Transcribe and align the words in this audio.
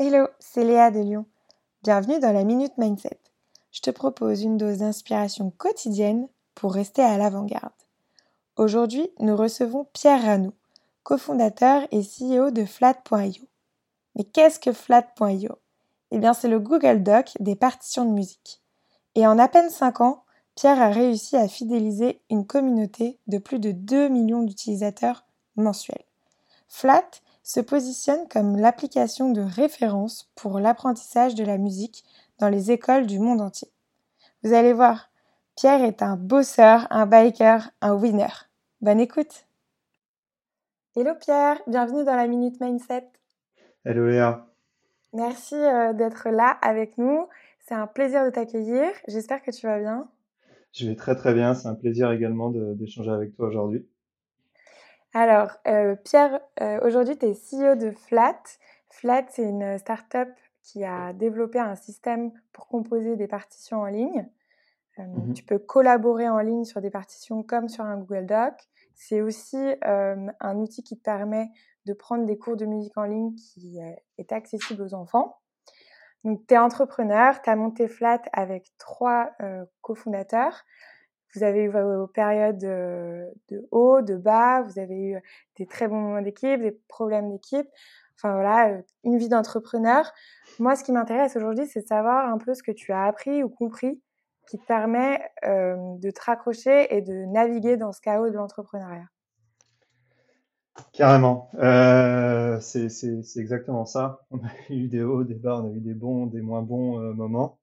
Hello, 0.00 0.28
c'est 0.38 0.62
Léa 0.62 0.92
de 0.92 1.00
Lyon. 1.00 1.26
Bienvenue 1.82 2.20
dans 2.20 2.30
la 2.30 2.44
Minute 2.44 2.78
Mindset. 2.78 3.18
Je 3.72 3.80
te 3.80 3.90
propose 3.90 4.42
une 4.42 4.56
dose 4.56 4.78
d'inspiration 4.78 5.50
quotidienne 5.50 6.28
pour 6.54 6.72
rester 6.72 7.02
à 7.02 7.18
l'avant-garde. 7.18 7.72
Aujourd'hui, 8.54 9.10
nous 9.18 9.34
recevons 9.34 9.88
Pierre 9.92 10.22
Ranou, 10.22 10.52
cofondateur 11.02 11.82
et 11.90 12.02
CEO 12.02 12.52
de 12.52 12.64
Flat.io. 12.64 13.42
Mais 14.14 14.22
qu'est-ce 14.22 14.60
que 14.60 14.72
Flat.io 14.72 15.58
Eh 16.12 16.18
bien, 16.20 16.32
c'est 16.32 16.46
le 16.46 16.60
Google 16.60 17.02
Doc 17.02 17.32
des 17.40 17.56
partitions 17.56 18.04
de 18.04 18.12
musique. 18.12 18.62
Et 19.16 19.26
en 19.26 19.36
à 19.36 19.48
peine 19.48 19.68
5 19.68 20.00
ans, 20.00 20.22
Pierre 20.54 20.80
a 20.80 20.90
réussi 20.90 21.36
à 21.36 21.48
fidéliser 21.48 22.20
une 22.30 22.46
communauté 22.46 23.18
de 23.26 23.38
plus 23.38 23.58
de 23.58 23.72
2 23.72 24.06
millions 24.10 24.44
d'utilisateurs 24.44 25.24
mensuels. 25.56 26.04
Flat 26.68 27.10
se 27.48 27.60
positionne 27.60 28.28
comme 28.28 28.58
l'application 28.58 29.32
de 29.32 29.40
référence 29.40 30.30
pour 30.34 30.60
l'apprentissage 30.60 31.34
de 31.34 31.44
la 31.44 31.56
musique 31.56 32.04
dans 32.38 32.50
les 32.50 32.70
écoles 32.70 33.06
du 33.06 33.18
monde 33.18 33.40
entier. 33.40 33.68
Vous 34.42 34.52
allez 34.52 34.74
voir, 34.74 35.10
Pierre 35.56 35.82
est 35.82 36.02
un 36.02 36.16
bosseur, 36.16 36.86
un 36.90 37.06
biker, 37.06 37.70
un 37.80 37.94
winner. 37.94 38.50
Bonne 38.82 39.00
écoute 39.00 39.46
Hello 40.94 41.12
Pierre, 41.18 41.56
bienvenue 41.66 42.04
dans 42.04 42.16
la 42.16 42.26
Minute 42.26 42.60
Mindset. 42.60 43.08
Hello 43.86 44.06
Léa. 44.06 44.46
Merci 45.14 45.54
euh, 45.54 45.94
d'être 45.94 46.28
là 46.28 46.50
avec 46.60 46.98
nous. 46.98 47.28
C'est 47.60 47.74
un 47.74 47.86
plaisir 47.86 48.26
de 48.26 48.30
t'accueillir. 48.30 48.90
J'espère 49.06 49.40
que 49.40 49.52
tu 49.52 49.66
vas 49.66 49.78
bien. 49.78 50.06
Je 50.72 50.86
vais 50.86 50.96
très 50.96 51.16
très 51.16 51.32
bien. 51.32 51.54
C'est 51.54 51.68
un 51.68 51.74
plaisir 51.74 52.12
également 52.12 52.50
d'échanger 52.50 53.10
avec 53.10 53.34
toi 53.34 53.48
aujourd'hui. 53.48 53.86
Alors, 55.14 55.52
euh, 55.66 55.96
Pierre, 55.96 56.40
euh, 56.60 56.80
aujourd'hui, 56.86 57.16
tu 57.16 57.26
es 57.26 57.32
CEO 57.32 57.76
de 57.76 57.90
Flat. 57.90 58.42
Flat, 58.90 59.24
c'est 59.30 59.42
une 59.42 59.78
start-up 59.78 60.28
qui 60.62 60.84
a 60.84 61.14
développé 61.14 61.58
un 61.58 61.76
système 61.76 62.30
pour 62.52 62.68
composer 62.68 63.16
des 63.16 63.26
partitions 63.26 63.80
en 63.80 63.86
ligne. 63.86 64.28
Euh, 64.98 65.02
mmh 65.02 65.32
tu 65.32 65.44
peux 65.44 65.58
collaborer 65.58 66.28
en 66.28 66.40
ligne 66.40 66.64
sur 66.64 66.80
des 66.80 66.90
partitions 66.90 67.42
comme 67.42 67.68
sur 67.68 67.84
un 67.84 67.96
Google 67.96 68.26
Doc. 68.26 68.54
C'est 68.94 69.20
aussi 69.20 69.56
un 69.84 70.56
outil 70.56 70.82
qui 70.82 70.98
te 70.98 71.02
permet 71.02 71.50
de 71.86 71.92
prendre 71.92 72.26
des 72.26 72.36
cours 72.36 72.56
de 72.56 72.66
musique 72.66 72.98
en 72.98 73.04
ligne 73.04 73.32
qui 73.36 73.78
est 74.18 74.32
accessible 74.32 74.82
aux 74.82 74.92
enfants. 74.92 75.38
Donc, 76.24 76.44
tu 76.48 76.54
es 76.54 76.58
entrepreneur, 76.58 77.40
tu 77.40 77.48
as 77.48 77.54
monté 77.54 77.86
Flat 77.86 78.20
avec 78.32 78.72
trois 78.76 79.30
cofondateurs. 79.82 80.64
Vous 81.34 81.42
avez 81.42 81.64
eu 81.64 81.68
vos 81.68 82.06
périodes 82.06 82.58
de, 82.58 83.68
haut, 83.70 84.00
de 84.00 84.16
bas, 84.16 84.62
vous 84.62 84.78
avez 84.78 84.98
eu 84.98 85.22
des 85.56 85.66
très 85.66 85.88
bons 85.88 86.00
moments 86.00 86.22
d'équipe, 86.22 86.60
des 86.60 86.72
problèmes 86.88 87.30
d'équipe. 87.30 87.68
Enfin 88.16 88.32
voilà, 88.32 88.80
une 89.04 89.18
vie 89.18 89.28
d'entrepreneur. 89.28 90.10
Moi, 90.58 90.74
ce 90.74 90.82
qui 90.82 90.92
m'intéresse 90.92 91.36
aujourd'hui, 91.36 91.66
c'est 91.66 91.82
de 91.82 91.86
savoir 91.86 92.28
un 92.32 92.38
peu 92.38 92.54
ce 92.54 92.62
que 92.62 92.72
tu 92.72 92.92
as 92.92 93.04
appris 93.04 93.44
ou 93.44 93.48
compris 93.48 94.02
qui 94.48 94.58
te 94.58 94.64
permet 94.64 95.20
de 95.44 96.10
te 96.10 96.20
raccrocher 96.22 96.96
et 96.96 97.02
de 97.02 97.26
naviguer 97.26 97.76
dans 97.76 97.92
ce 97.92 98.00
chaos 98.00 98.30
de 98.30 98.34
l'entrepreneuriat. 98.34 99.08
Carrément. 100.92 101.50
Euh, 101.54 102.58
c'est 102.60 102.88
exactement 103.36 103.84
ça. 103.84 104.20
On 104.30 104.38
a 104.38 104.50
eu 104.70 104.88
des 104.88 105.02
hauts, 105.02 105.24
des 105.24 105.34
bas, 105.34 105.60
on 105.62 105.68
a 105.68 105.72
eu 105.72 105.80
des 105.80 105.94
bons, 105.94 106.26
des 106.26 106.40
moins 106.40 106.62
bons 106.62 106.98
moments. 107.14 107.58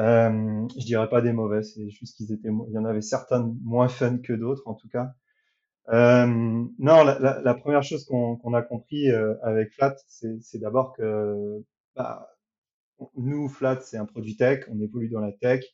Euh, 0.00 0.68
je 0.78 0.84
dirais 0.84 1.08
pas 1.08 1.20
des 1.20 1.32
mauvais, 1.32 1.62
c'est 1.62 1.90
juste 1.90 2.16
qu'ils 2.16 2.32
étaient, 2.32 2.48
il 2.68 2.72
y 2.72 2.78
en 2.78 2.84
avait 2.84 3.02
certaines 3.02 3.56
moins 3.62 3.88
fun 3.88 4.18
que 4.18 4.32
d'autres 4.32 4.62
en 4.66 4.74
tout 4.74 4.88
cas. 4.88 5.12
Euh, 5.88 6.26
non, 6.78 7.04
la, 7.04 7.54
première 7.54 7.82
chose 7.82 8.04
qu'on 8.04 8.54
a 8.54 8.62
compris 8.62 9.10
euh, 9.10 9.34
avec 9.42 9.72
Flat, 9.72 9.96
c'est 10.06 10.58
d'abord 10.58 10.94
que 10.94 11.64
bah, 11.96 12.28
nous, 13.16 13.48
Flat, 13.48 13.80
c'est 13.80 13.96
un 13.96 14.06
produit 14.06 14.36
tech, 14.36 14.64
on 14.70 14.80
évolue 14.80 15.08
dans 15.08 15.20
la 15.20 15.32
tech 15.32 15.64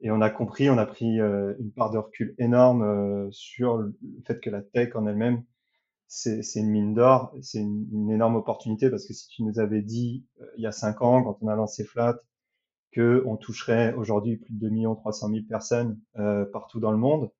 et 0.00 0.10
on 0.10 0.20
a 0.20 0.30
compris, 0.30 0.70
on 0.70 0.78
a 0.78 0.86
pris 0.86 1.20
euh, 1.20 1.54
une 1.58 1.72
part 1.72 1.90
de 1.90 1.98
recul 1.98 2.34
énorme 2.38 2.82
euh, 2.82 3.28
sur 3.32 3.76
le 3.76 3.94
fait 4.26 4.40
que 4.40 4.50
la 4.50 4.62
tech 4.62 4.94
en 4.94 5.06
elle-même, 5.06 5.44
c'est 6.06 6.42
une 6.56 6.70
mine 6.70 6.94
d'or, 6.94 7.36
c'est 7.40 7.60
une, 7.60 8.10
énorme 8.10 8.36
opportunité 8.36 8.90
parce 8.90 9.06
que 9.06 9.14
si 9.14 9.28
tu 9.28 9.44
nous 9.44 9.60
avais 9.60 9.82
dit 9.82 10.26
il 10.56 10.62
y 10.62 10.66
a 10.66 10.72
cinq 10.72 11.02
ans, 11.02 11.22
quand 11.22 11.38
on 11.40 11.48
a 11.48 11.54
lancé 11.54 11.84
Flat, 11.84 12.18
que 12.92 13.22
on 13.26 13.36
toucherait 13.36 13.94
aujourd'hui 13.94 14.36
plus 14.36 14.52
de 14.54 14.68
2 14.68 14.94
300 14.96 15.28
000 15.28 15.40
personnes 15.48 15.98
euh, 16.18 16.44
partout 16.44 16.80
dans 16.80 16.90
le 16.90 16.98
monde, 16.98 17.30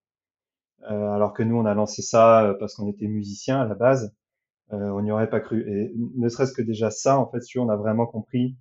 euh, 0.91 1.11
alors 1.11 1.33
que 1.33 1.43
nous 1.43 1.57
on 1.57 1.67
a 1.67 1.75
lancé 1.75 2.03
ça 2.03 2.45
euh, 2.45 2.55
parce 2.55 2.75
qu'on 2.75 2.89
était 2.89 3.09
musiciens 3.09 3.61
à 3.61 3.67
la 3.67 3.75
base, 3.75 4.15
on 4.73 5.03
n'y 5.03 5.11
aurait 5.11 5.29
pas 5.29 5.41
cru. 5.41 5.69
Et 5.69 5.93
ne 5.97 6.29
serait-ce 6.29 6.53
que 6.53 6.63
déjà 6.63 6.93
ça, 6.93 7.19
en 7.19 7.29
fait, 7.29 7.41
si 7.41 7.59
on 7.59 7.69
a 7.71 7.77
vraiment 7.77 8.07
compris 8.07 8.57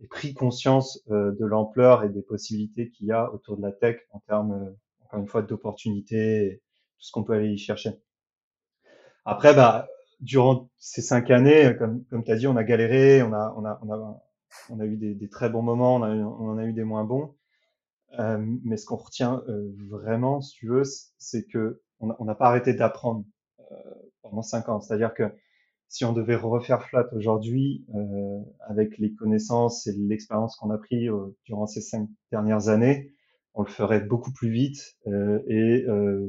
et 0.00 0.06
pris 0.06 0.32
conscience 0.32 1.02
de 1.08 1.44
l'ampleur 1.44 2.04
et 2.04 2.10
des 2.10 2.22
possibilités 2.22 2.90
qu'il 2.90 3.08
y 3.08 3.10
a 3.10 3.32
autour 3.32 3.56
de 3.56 3.62
la 3.62 3.72
tech 3.72 3.96
en 4.12 4.20
termes, 4.20 4.76
encore 5.04 5.18
une 5.18 5.26
fois, 5.26 5.42
d'opportunités, 5.42 6.46
et 6.46 6.62
tout 6.98 7.06
ce 7.06 7.10
qu'on 7.10 7.24
peut 7.24 7.32
aller 7.32 7.48
y 7.48 7.58
chercher. 7.58 7.90
Après, 9.24 9.52
bah, 9.52 9.88
durant 10.20 10.70
ces 10.76 11.02
cinq 11.02 11.28
années, 11.32 11.74
comme, 11.76 12.04
comme 12.04 12.22
tu 12.22 12.30
as 12.30 12.36
dit, 12.36 12.46
on 12.46 12.56
a 12.56 12.62
galéré, 12.62 13.24
on 13.24 13.32
a, 13.32 13.52
on 13.56 13.64
a, 13.64 13.80
on 13.82 13.92
a 13.92 14.22
on 14.70 14.80
a 14.80 14.86
eu 14.86 14.96
des, 14.96 15.28
très 15.28 15.50
bons 15.50 15.62
moments, 15.62 15.96
on, 15.96 16.50
en 16.50 16.58
a 16.58 16.64
eu 16.64 16.72
des 16.72 16.84
moins 16.84 17.04
bons. 17.04 17.34
Euh, 18.18 18.38
mais 18.64 18.76
ce 18.76 18.86
qu'on 18.86 18.96
retient 18.96 19.42
euh, 19.48 19.70
vraiment, 19.88 20.40
si 20.40 20.54
tu 20.56 20.68
veux, 20.68 20.84
c'est 21.18 21.44
que 21.44 21.82
on 22.00 22.24
n'a 22.24 22.34
pas 22.36 22.46
arrêté 22.46 22.74
d'apprendre 22.74 23.24
euh, 23.60 23.74
pendant 24.22 24.42
cinq 24.42 24.68
ans. 24.68 24.80
C'est-à-dire 24.80 25.14
que 25.14 25.24
si 25.88 26.04
on 26.04 26.12
devait 26.12 26.36
refaire 26.36 26.82
flat 26.82 27.08
aujourd'hui, 27.12 27.86
avec 28.60 28.98
les 28.98 29.14
connaissances 29.14 29.86
et 29.86 29.92
l'expérience 29.92 30.54
qu'on 30.56 30.70
a 30.70 30.76
pris 30.76 31.08
durant 31.46 31.66
ces 31.66 31.80
cinq 31.80 32.08
dernières 32.30 32.68
années, 32.68 33.14
on 33.54 33.62
le 33.62 33.70
ferait 33.70 34.00
beaucoup 34.00 34.30
plus 34.30 34.50
vite 34.50 34.98
et 35.06 35.86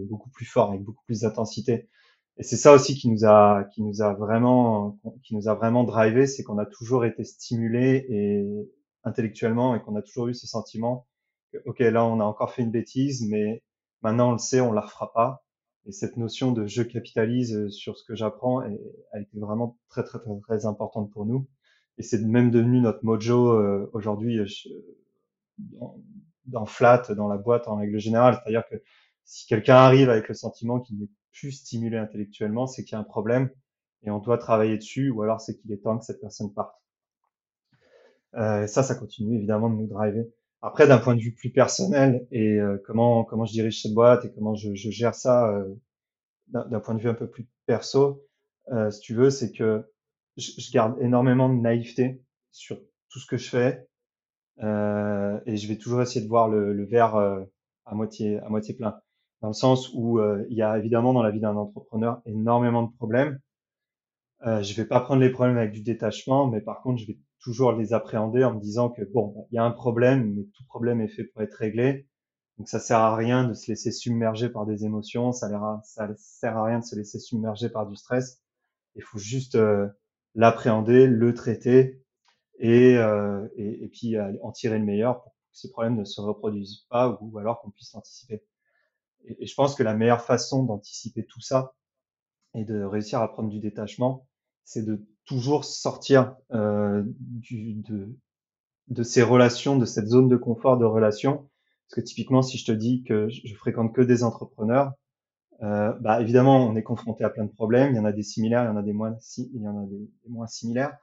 beaucoup 0.09 0.29
plus 0.29 0.45
fort, 0.45 0.69
avec 0.69 0.83
beaucoup 0.83 1.03
plus 1.03 1.19
d'intensité 1.21 1.89
et 2.39 2.43
c'est 2.43 2.57
ça 2.57 2.73
aussi 2.73 2.95
qui 2.95 3.09
nous 3.09 3.25
a 3.25 3.65
qui 3.73 3.83
nous 3.83 4.01
a 4.01 4.13
vraiment 4.13 4.97
qui 5.23 5.35
nous 5.35 5.49
a 5.49 5.55
vraiment 5.55 5.83
drivé, 5.83 6.25
c'est 6.25 6.43
qu'on 6.43 6.57
a 6.57 6.65
toujours 6.65 7.03
été 7.05 7.25
stimulé 7.25 8.05
et 8.09 8.71
intellectuellement 9.03 9.75
et 9.75 9.81
qu'on 9.81 9.95
a 9.97 10.01
toujours 10.01 10.29
eu 10.29 10.33
ce 10.33 10.47
sentiment 10.47 11.05
que 11.51 11.57
ok 11.65 11.79
là 11.79 12.05
on 12.05 12.21
a 12.21 12.23
encore 12.23 12.53
fait 12.53 12.61
une 12.63 12.71
bêtise, 12.71 13.27
mais 13.29 13.61
maintenant 14.01 14.29
on 14.29 14.31
le 14.33 14.37
sait, 14.37 14.61
on 14.61 14.71
la 14.71 14.81
refera 14.81 15.11
pas. 15.13 15.43
Et 15.85 15.91
cette 15.91 16.17
notion 16.17 16.51
de 16.53 16.65
je 16.65 16.81
capitalise 16.81 17.67
sur 17.69 17.97
ce 17.97 18.05
que 18.05 18.15
j'apprends 18.15 18.59
a 18.59 19.19
été 19.19 19.39
vraiment 19.39 19.77
très 19.89 20.03
très 20.03 20.19
très 20.19 20.31
très 20.41 20.65
importante 20.65 21.11
pour 21.11 21.25
nous. 21.25 21.47
Et 21.97 22.03
c'est 22.03 22.21
même 22.21 22.51
devenu 22.51 22.79
notre 22.79 23.03
mojo 23.03 23.51
euh, 23.51 23.89
aujourd'hui 23.93 24.39
dans, 25.57 25.97
dans 26.45 26.65
Flat, 26.65 27.03
dans 27.15 27.27
la 27.27 27.37
boîte 27.37 27.67
en 27.67 27.75
règle 27.75 27.99
générale. 27.99 28.39
C'est-à-dire 28.41 28.63
que 28.69 28.81
si 29.25 29.45
quelqu'un 29.45 29.75
arrive 29.75 30.09
avec 30.09 30.29
le 30.29 30.35
sentiment 30.35 30.79
qu'il 30.79 30.99
n'est 30.99 31.09
plus 31.31 31.51
stimulé 31.51 31.97
intellectuellement, 31.97 32.67
c'est 32.67 32.83
qu'il 32.83 32.93
y 32.93 32.95
a 32.95 32.99
un 32.99 33.03
problème 33.03 33.49
et 34.03 34.11
on 34.11 34.19
doit 34.19 34.37
travailler 34.37 34.77
dessus, 34.77 35.09
ou 35.09 35.21
alors 35.21 35.41
c'est 35.41 35.57
qu'il 35.57 35.71
est 35.71 35.83
temps 35.83 35.97
que 35.97 36.05
cette 36.05 36.21
personne 36.21 36.53
parte. 36.53 36.75
Euh, 38.35 38.67
ça, 38.67 38.83
ça 38.83 38.95
continue 38.95 39.37
évidemment 39.37 39.69
de 39.69 39.75
nous 39.75 39.87
driver. 39.87 40.25
Après, 40.61 40.87
d'un 40.87 40.97
point 40.99 41.15
de 41.15 41.21
vue 41.21 41.33
plus 41.33 41.51
personnel 41.51 42.27
et 42.31 42.59
euh, 42.59 42.77
comment 42.85 43.23
comment 43.23 43.45
je 43.45 43.53
dirige 43.53 43.81
cette 43.81 43.93
boîte 43.93 44.25
et 44.25 44.33
comment 44.33 44.55
je, 44.55 44.75
je 44.75 44.89
gère 44.89 45.15
ça 45.15 45.49
euh, 45.49 45.65
d'un 46.47 46.79
point 46.79 46.95
de 46.95 46.99
vue 47.01 47.09
un 47.09 47.13
peu 47.13 47.29
plus 47.29 47.47
perso, 47.65 48.25
euh, 48.71 48.89
si 48.91 49.01
tu 49.01 49.13
veux, 49.13 49.29
c'est 49.29 49.51
que 49.51 49.85
je, 50.37 50.51
je, 50.57 50.71
garde 50.71 50.99
énormément 51.01 51.47
de 51.49 51.59
naïveté 51.59 52.23
sur 52.51 52.77
tout 53.09 53.19
ce 53.19 53.27
que 53.27 53.37
je 53.37 53.49
fais 53.49 53.87
euh, 54.63 55.39
et 55.45 55.57
je 55.57 55.67
vais 55.67 55.77
toujours 55.77 56.01
essayer 56.01 56.21
de 56.21 56.29
voir 56.29 56.49
le, 56.49 56.73
le 56.73 56.85
verre 56.85 57.15
à 57.15 57.95
moitié 57.95 58.39
à 58.39 58.49
moitié 58.49 58.73
plein 58.73 58.99
dans 59.41 59.47
le 59.49 59.53
sens 59.53 59.91
où 59.93 60.19
euh, 60.19 60.45
il 60.49 60.57
y 60.57 60.61
a 60.61 60.77
évidemment 60.77 61.13
dans 61.13 61.23
la 61.23 61.31
vie 61.31 61.39
d'un 61.39 61.55
entrepreneur 61.55 62.21
énormément 62.25 62.83
de 62.83 62.91
problèmes. 62.95 63.39
Euh, 64.45 64.61
je 64.63 64.73
vais 64.73 64.85
pas 64.85 65.01
prendre 65.01 65.21
les 65.21 65.29
problèmes 65.29 65.57
avec 65.57 65.71
du 65.71 65.81
détachement, 65.81 66.47
mais 66.47 66.61
par 66.61 66.81
contre, 66.81 67.01
je 67.01 67.07
vais 67.07 67.17
toujours 67.41 67.71
les 67.73 67.93
appréhender 67.93 68.43
en 68.43 68.53
me 68.53 68.59
disant 68.59 68.89
que 68.89 69.01
bon, 69.03 69.47
il 69.51 69.55
y 69.55 69.57
a 69.57 69.63
un 69.63 69.71
problème, 69.71 70.33
mais 70.33 70.43
tout 70.55 70.65
problème 70.65 71.01
est 71.01 71.07
fait 71.07 71.23
pour 71.23 71.41
être 71.41 71.53
réglé. 71.53 72.07
Donc 72.57 72.67
ça 72.67 72.79
sert 72.79 72.97
à 72.97 73.15
rien 73.15 73.47
de 73.47 73.53
se 73.53 73.71
laisser 73.71 73.91
submerger 73.91 74.49
par 74.49 74.65
des 74.65 74.83
émotions, 74.83 75.31
ça, 75.31 75.49
ça 75.83 76.09
sert 76.17 76.57
à 76.57 76.65
rien 76.65 76.79
de 76.79 76.83
se 76.83 76.95
laisser 76.95 77.19
submerger 77.19 77.69
par 77.69 77.87
du 77.87 77.95
stress. 77.95 78.41
Il 78.95 79.03
faut 79.03 79.17
juste 79.17 79.55
euh, 79.55 79.87
l'appréhender, 80.35 81.07
le 81.07 81.33
traiter 81.33 82.03
et, 82.59 82.97
euh, 82.97 83.47
et, 83.55 83.85
et, 83.85 83.87
puis 83.87 84.17
en 84.19 84.51
tirer 84.51 84.77
le 84.77 84.83
meilleur 84.85 85.21
pour 85.21 85.31
que 85.31 85.37
ces 85.53 85.71
problèmes 85.71 85.95
ne 85.95 86.03
se 86.03 86.19
reproduisent 86.19 86.85
pas 86.89 87.17
ou 87.21 87.37
alors 87.39 87.61
qu'on 87.61 87.71
puisse 87.71 87.93
l'anticiper. 87.93 88.43
Et, 89.25 89.45
je 89.45 89.53
pense 89.55 89.75
que 89.75 89.83
la 89.83 89.93
meilleure 89.93 90.21
façon 90.21 90.63
d'anticiper 90.63 91.25
tout 91.25 91.41
ça 91.41 91.73
et 92.55 92.65
de 92.65 92.83
réussir 92.83 93.21
à 93.21 93.27
prendre 93.31 93.49
du 93.49 93.59
détachement, 93.59 94.27
c'est 94.65 94.83
de 94.83 95.05
toujours 95.25 95.65
sortir 95.65 96.35
euh, 96.51 97.03
du, 97.05 97.75
de, 97.75 98.15
de 98.87 99.03
ces 99.03 99.21
relations, 99.21 99.77
de 99.77 99.85
cette 99.85 100.07
zone 100.07 100.27
de 100.27 100.37
confort 100.37 100.77
de 100.77 100.85
relation. 100.85 101.49
Parce 101.87 102.01
que 102.01 102.01
typiquement, 102.01 102.41
si 102.41 102.57
je 102.57 102.65
te 102.65 102.71
dis 102.71 103.03
que 103.03 103.29
je 103.29 103.55
fréquente 103.55 103.93
que 103.93 104.01
des 104.01 104.23
entrepreneurs, 104.23 104.93
euh, 105.61 105.93
bah 105.99 106.21
évidemment, 106.21 106.65
on 106.65 106.75
est 106.75 106.83
confronté 106.83 107.23
à 107.23 107.29
plein 107.29 107.45
de 107.45 107.51
problèmes. 107.51 107.93
Il 107.93 107.97
y 107.97 107.99
en 107.99 108.05
a 108.05 108.11
des 108.11 108.23
similaires, 108.23 108.63
il 108.63 108.67
y 108.67 108.69
en 108.69 108.77
a 108.77 108.83
des 108.83 108.93
moins, 108.93 109.17
il 109.37 109.61
y 109.61 109.67
en 109.67 109.77
a 109.77 109.85
des 109.85 110.09
moins 110.27 110.47
similaires. 110.47 110.97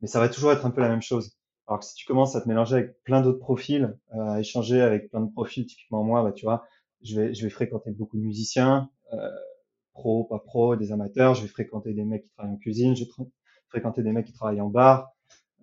mais 0.00 0.08
ça 0.08 0.20
va 0.20 0.28
toujours 0.28 0.52
être 0.52 0.66
un 0.66 0.70
peu 0.70 0.80
la 0.80 0.88
même 0.88 1.02
chose. 1.02 1.36
Alors 1.66 1.80
que 1.80 1.86
si 1.86 1.94
tu 1.94 2.06
commences 2.06 2.36
à 2.36 2.40
te 2.40 2.48
mélanger 2.48 2.76
avec 2.76 3.02
plein 3.02 3.20
d'autres 3.22 3.40
profils, 3.40 3.96
euh, 4.14 4.28
à 4.28 4.40
échanger 4.40 4.80
avec 4.80 5.10
plein 5.10 5.20
de 5.20 5.32
profils, 5.32 5.66
typiquement 5.66 6.04
moi, 6.04 6.22
bah, 6.22 6.32
tu 6.32 6.44
vois, 6.46 6.64
je 7.02 7.20
vais, 7.20 7.34
je 7.34 7.44
vais 7.44 7.50
fréquenter 7.50 7.90
beaucoup 7.90 8.16
de 8.16 8.22
musiciens, 8.22 8.90
euh, 9.12 9.30
pro, 9.92 10.24
pas 10.24 10.38
pro, 10.38 10.76
des 10.76 10.92
amateurs, 10.92 11.34
je 11.34 11.42
vais 11.42 11.48
fréquenter 11.48 11.94
des 11.94 12.04
mecs 12.04 12.24
qui 12.24 12.30
travaillent 12.30 12.54
en 12.54 12.58
cuisine, 12.58 12.96
je 12.96 13.04
vais 13.04 13.10
fréquenter 13.68 14.02
des 14.02 14.12
mecs 14.12 14.26
qui 14.26 14.32
travaillent 14.32 14.60
en 14.60 14.68
bar, 14.68 15.12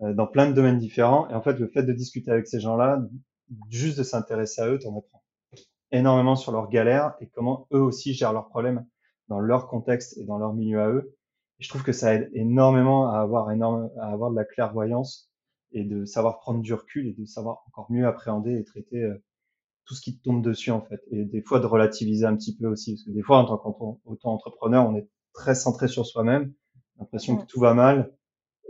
euh, 0.02 0.14
dans 0.14 0.28
plein 0.28 0.48
de 0.48 0.54
domaines 0.54 0.80
différents. 0.80 1.30
Et 1.30 1.34
en 1.34 1.42
fait, 1.42 1.54
le 1.54 1.68
fait 1.68 1.84
de 1.84 1.94
discuter 1.94 2.32
avec 2.32 2.48
ces 2.48 2.60
gens-là, 2.60 3.02
juste 3.70 3.98
de 3.98 4.04
s'intéresser 4.04 4.62
à 4.62 4.68
eux, 4.70 4.80
t'en 4.80 4.98
apprends 4.98 5.24
énormément 5.92 6.36
sur 6.36 6.52
leurs 6.52 6.70
galères 6.70 7.14
et 7.22 7.28
comment 7.28 7.68
eux 7.72 7.82
aussi 7.82 8.14
gèrent 8.14 8.34
leurs 8.34 8.50
problèmes 8.50 8.86
dans 9.28 9.40
leur 9.40 9.68
contexte 9.68 10.18
et 10.18 10.26
dans 10.26 10.40
leur 10.40 10.54
milieu 10.54 10.82
à 10.82 10.90
eux. 10.90 11.16
Et 11.60 11.64
je 11.64 11.70
trouve 11.70 11.84
que 11.84 11.94
ça 11.94 12.14
aide 12.16 12.30
énormément 12.34 13.10
à 13.10 13.20
avoir 13.20 13.52
énorme, 13.52 13.90
à 14.00 14.12
avoir 14.12 14.32
de 14.32 14.36
la 14.36 14.44
clairvoyance 14.44 15.30
et 15.72 15.84
de 15.84 16.06
savoir 16.06 16.40
prendre 16.40 16.62
du 16.62 16.74
recul 16.74 17.08
et 17.08 17.14
de 17.14 17.26
savoir 17.26 17.64
encore 17.68 17.92
mieux 17.92 18.08
appréhender 18.08 18.58
et 18.58 18.64
traiter 18.64 19.04
euh, 19.04 19.24
tout 19.86 19.96
ce 19.96 20.02
qui 20.02 20.18
te 20.18 20.24
tombe 20.24 20.44
dessus 20.44 20.72
en 20.72 20.82
fait. 20.82 21.02
Et 21.12 21.26
des 21.26 21.42
fois 21.42 21.60
de 21.60 21.66
relativiser 21.66 22.26
un 22.26 22.36
petit 22.36 22.56
peu 22.56 22.68
aussi, 22.68 22.94
parce 22.94 23.04
que 23.04 23.12
des 23.12 23.22
fois 23.22 23.38
en 23.38 23.46
tant 23.46 23.58
qu'auto-entrepreneur, 23.58 24.88
on 24.88 24.96
est 24.96 25.10
très 25.34 25.56
centré 25.56 25.88
sur 25.88 26.06
soi-même, 26.06 26.54
l'impression 27.00 27.38
que 27.38 27.46
tout 27.46 27.60
va 27.60 27.74
mal. 27.74 28.14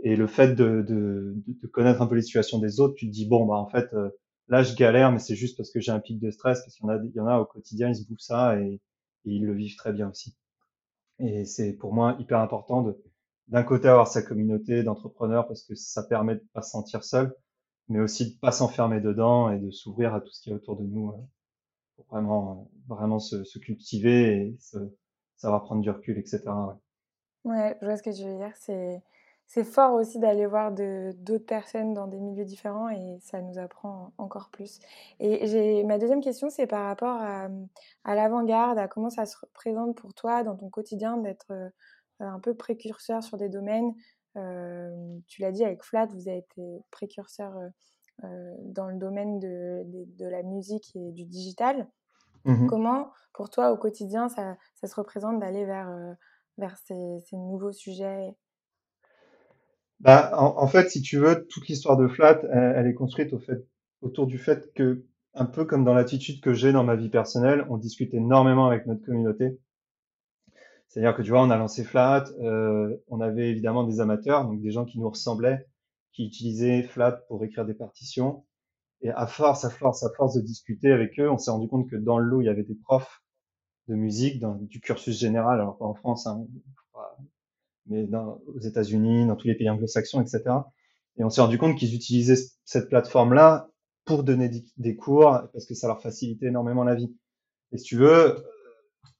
Et 0.02 0.16
le 0.16 0.26
fait 0.26 0.54
de, 0.54 0.84
de, 0.86 1.34
de, 1.46 1.66
connaître 1.68 2.02
un 2.02 2.06
peu 2.06 2.14
les 2.14 2.22
situations 2.22 2.58
des 2.58 2.78
autres, 2.80 2.94
tu 2.94 3.06
te 3.06 3.12
dis 3.12 3.26
bon 3.26 3.46
bah 3.46 3.54
en 3.54 3.68
fait 3.68 3.92
euh, 3.94 4.10
là 4.48 4.62
je 4.62 4.74
galère, 4.74 5.10
mais 5.12 5.18
c'est 5.18 5.36
juste 5.36 5.56
parce 5.56 5.70
que 5.70 5.80
j'ai 5.80 5.92
un 5.92 6.00
pic 6.00 6.20
de 6.20 6.30
stress, 6.30 6.60
parce 6.60 6.76
qu'il 6.76 6.86
y 6.86 6.90
en 6.90 6.92
a, 6.92 7.02
il 7.02 7.12
y 7.14 7.20
en 7.20 7.26
a 7.26 7.38
au 7.38 7.46
quotidien, 7.46 7.88
ils 7.88 7.96
se 7.96 8.06
bouffent 8.06 8.20
ça 8.20 8.60
et, 8.60 8.74
et 8.74 8.80
ils 9.24 9.46
le 9.46 9.54
vivent 9.54 9.76
très 9.76 9.92
bien 9.92 10.10
aussi. 10.10 10.36
Et 11.20 11.44
c'est 11.46 11.72
pour 11.72 11.94
moi 11.94 12.16
hyper 12.20 12.40
important 12.40 12.82
de 12.82 13.02
d'un 13.48 13.62
côté 13.62 13.88
avoir 13.88 14.08
sa 14.08 14.22
communauté 14.22 14.82
d'entrepreneurs 14.82 15.46
parce 15.46 15.62
que 15.64 15.74
ça 15.74 16.02
permet 16.02 16.36
de 16.36 16.44
pas 16.52 16.62
se 16.62 16.70
sentir 16.70 17.04
seul, 17.04 17.34
mais 17.88 18.00
aussi 18.00 18.34
de 18.34 18.38
pas 18.38 18.52
s'enfermer 18.52 19.00
dedans 19.00 19.50
et 19.50 19.58
de 19.58 19.70
s'ouvrir 19.70 20.14
à 20.14 20.20
tout 20.20 20.30
ce 20.30 20.40
qui 20.40 20.50
est 20.50 20.54
autour 20.54 20.76
de 20.76 20.84
nous 20.84 21.10
euh, 21.10 21.16
pour 21.96 22.06
vraiment 22.06 22.70
vraiment 22.88 23.18
se, 23.18 23.58
cultiver 23.58 24.48
et 24.48 24.58
savoir 25.36 25.64
prendre 25.64 25.82
du 25.82 25.90
recul, 25.90 26.18
etc. 26.18 26.42
Ouais. 27.44 27.76
je 27.80 27.86
vois 27.86 27.96
ce 27.96 28.02
que 28.02 28.16
tu 28.16 28.24
veux 28.24 28.36
dire. 28.36 28.52
C'est 28.56 29.02
c'est 29.46 29.64
fort 29.64 29.92
aussi 29.92 30.18
d'aller 30.18 30.46
voir 30.46 30.72
d'autres 30.72 31.44
personnes 31.46 31.92
dans 31.92 32.06
des 32.06 32.18
milieux 32.18 32.44
différents 32.44 32.88
et 32.88 33.18
ça 33.20 33.40
nous 33.42 33.58
apprend 33.58 34.12
encore 34.18 34.48
plus. 34.50 34.80
Et 35.20 35.46
j'ai 35.46 35.84
ma 35.84 35.98
deuxième 35.98 36.22
question, 36.22 36.48
c'est 36.50 36.66
par 36.66 36.86
rapport 36.86 37.20
à, 37.20 37.48
à 38.04 38.14
l'avant-garde, 38.14 38.78
à 38.78 38.88
comment 38.88 39.10
ça 39.10 39.26
se 39.26 39.36
présente 39.52 39.96
pour 39.96 40.14
toi 40.14 40.42
dans 40.44 40.56
ton 40.56 40.70
quotidien 40.70 41.18
d'être 41.18 41.52
euh, 41.52 41.68
un 42.20 42.40
peu 42.40 42.54
précurseur 42.54 43.22
sur 43.22 43.36
des 43.36 43.48
domaines. 43.48 43.94
Tu 45.26 45.42
l'as 45.42 45.52
dit 45.52 45.64
avec 45.64 45.82
Flat, 45.82 46.06
vous 46.06 46.28
avez 46.28 46.38
été 46.38 46.82
précurseur 46.90 47.52
dans 48.22 48.88
le 48.88 48.98
domaine 48.98 49.38
de, 49.38 49.82
de, 50.18 50.26
la 50.26 50.42
musique 50.42 50.92
et 50.94 51.12
du 51.12 51.24
digital. 51.24 51.88
Mmh 52.44 52.66
comment, 52.66 53.10
pour 53.32 53.48
toi, 53.48 53.72
au 53.72 53.76
quotidien, 53.76 54.28
ça, 54.28 54.56
ça 54.74 54.86
se 54.86 54.94
représente 54.94 55.40
d'aller 55.40 55.64
vers, 55.64 55.90
vers 56.58 56.76
ces, 56.78 57.18
ces 57.24 57.36
nouveaux 57.36 57.72
sujets? 57.72 58.34
Bah, 60.00 60.32
en, 60.36 60.66
fait, 60.66 60.90
si 60.90 61.00
tu 61.00 61.16
veux, 61.18 61.46
toute 61.48 61.66
l'histoire 61.68 61.96
de 61.96 62.08
Flat, 62.08 62.42
elle, 62.52 62.86
est 62.86 62.94
construite 62.94 63.32
au 63.32 63.38
fait, 63.38 63.66
autour 64.02 64.26
du 64.26 64.38
fait 64.38 64.72
que, 64.74 65.06
un 65.32 65.46
peu 65.46 65.64
comme 65.64 65.84
dans 65.84 65.94
l'attitude 65.94 66.42
que 66.42 66.52
j'ai 66.52 66.72
dans 66.72 66.84
ma 66.84 66.94
vie 66.94 67.08
personnelle, 67.08 67.64
on 67.70 67.78
discute 67.78 68.12
énormément 68.12 68.66
avec 68.66 68.86
notre 68.86 69.04
communauté. 69.04 69.58
C'est-à-dire 70.94 71.16
que 71.16 71.22
tu 71.22 71.30
vois, 71.30 71.42
on 71.42 71.50
a 71.50 71.56
lancé 71.56 71.82
Flat, 71.82 72.26
euh, 72.38 72.96
on 73.08 73.20
avait 73.20 73.50
évidemment 73.50 73.82
des 73.82 73.98
amateurs, 73.98 74.44
donc 74.44 74.60
des 74.60 74.70
gens 74.70 74.84
qui 74.84 75.00
nous 75.00 75.10
ressemblaient, 75.10 75.66
qui 76.12 76.24
utilisaient 76.24 76.84
Flat 76.84 77.24
pour 77.26 77.42
écrire 77.42 77.66
des 77.66 77.74
partitions. 77.74 78.44
Et 79.00 79.10
à 79.10 79.26
force, 79.26 79.64
à 79.64 79.70
force, 79.70 80.04
à 80.04 80.10
force 80.16 80.36
de 80.36 80.40
discuter 80.40 80.92
avec 80.92 81.18
eux, 81.18 81.28
on 81.28 81.36
s'est 81.36 81.50
rendu 81.50 81.66
compte 81.66 81.90
que 81.90 81.96
dans 81.96 82.18
le 82.18 82.26
lot, 82.26 82.42
il 82.42 82.44
y 82.44 82.48
avait 82.48 82.62
des 82.62 82.76
profs 82.76 83.24
de 83.88 83.96
musique, 83.96 84.40
du 84.60 84.78
cursus 84.78 85.18
général, 85.18 85.58
alors 85.58 85.76
pas 85.78 85.84
en 85.84 85.94
France, 85.94 86.28
hein, 86.28 86.46
mais 87.86 88.08
aux 88.46 88.60
États-Unis, 88.60 89.26
dans 89.26 89.34
tous 89.34 89.48
les 89.48 89.56
pays 89.56 89.68
anglo-saxons, 89.68 90.20
etc. 90.20 90.42
Et 91.16 91.24
on 91.24 91.28
s'est 91.28 91.40
rendu 91.40 91.58
compte 91.58 91.76
qu'ils 91.76 91.96
utilisaient 91.96 92.40
cette 92.64 92.88
plateforme-là 92.88 93.68
pour 94.04 94.22
donner 94.22 94.48
des 94.76 94.94
cours 94.94 95.40
parce 95.52 95.66
que 95.66 95.74
ça 95.74 95.88
leur 95.88 96.00
facilitait 96.00 96.46
énormément 96.46 96.84
la 96.84 96.94
vie. 96.94 97.12
Et 97.72 97.78
si 97.78 97.84
tu 97.84 97.96
veux, 97.96 98.44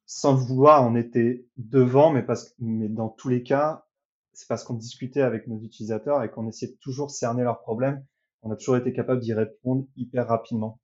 sans 0.06 0.34
vouloir, 0.34 0.86
on 0.86 0.96
était 0.96 1.46
devant, 1.56 2.10
mais 2.12 2.22
parce 2.22 2.54
mais 2.58 2.88
dans 2.88 3.08
tous 3.08 3.28
les 3.28 3.42
cas, 3.42 3.84
c'est 4.32 4.48
parce 4.48 4.64
qu'on 4.64 4.74
discutait 4.74 5.22
avec 5.22 5.46
nos 5.46 5.60
utilisateurs 5.60 6.22
et 6.22 6.30
qu'on 6.30 6.48
essayait 6.48 6.72
de 6.72 6.78
toujours 6.78 7.10
cerner 7.10 7.42
leurs 7.42 7.60
problèmes. 7.60 8.04
On 8.42 8.50
a 8.50 8.56
toujours 8.56 8.76
été 8.76 8.92
capable 8.92 9.20
d'y 9.20 9.32
répondre 9.32 9.86
hyper 9.96 10.26
rapidement. 10.26 10.80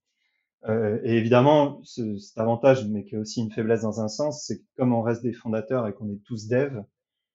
Euh, 0.69 1.01
et 1.05 1.17
évidemment, 1.17 1.81
ce, 1.85 2.19
cet 2.19 2.39
avantage, 2.39 2.87
mais 2.89 3.05
qui 3.05 3.15
est 3.15 3.19
aussi 3.19 3.41
une 3.41 3.51
faiblesse 3.51 3.83
dans 3.83 4.01
un 4.01 4.09
sens, 4.09 4.45
c'est 4.47 4.59
que 4.59 4.67
comme 4.77 4.93
on 4.93 5.03
reste 5.03 5.23
des 5.23 5.33
fondateurs 5.33 5.87
et 5.87 5.95
qu'on 5.95 6.11
est 6.11 6.23
tous 6.25 6.49
devs, 6.49 6.85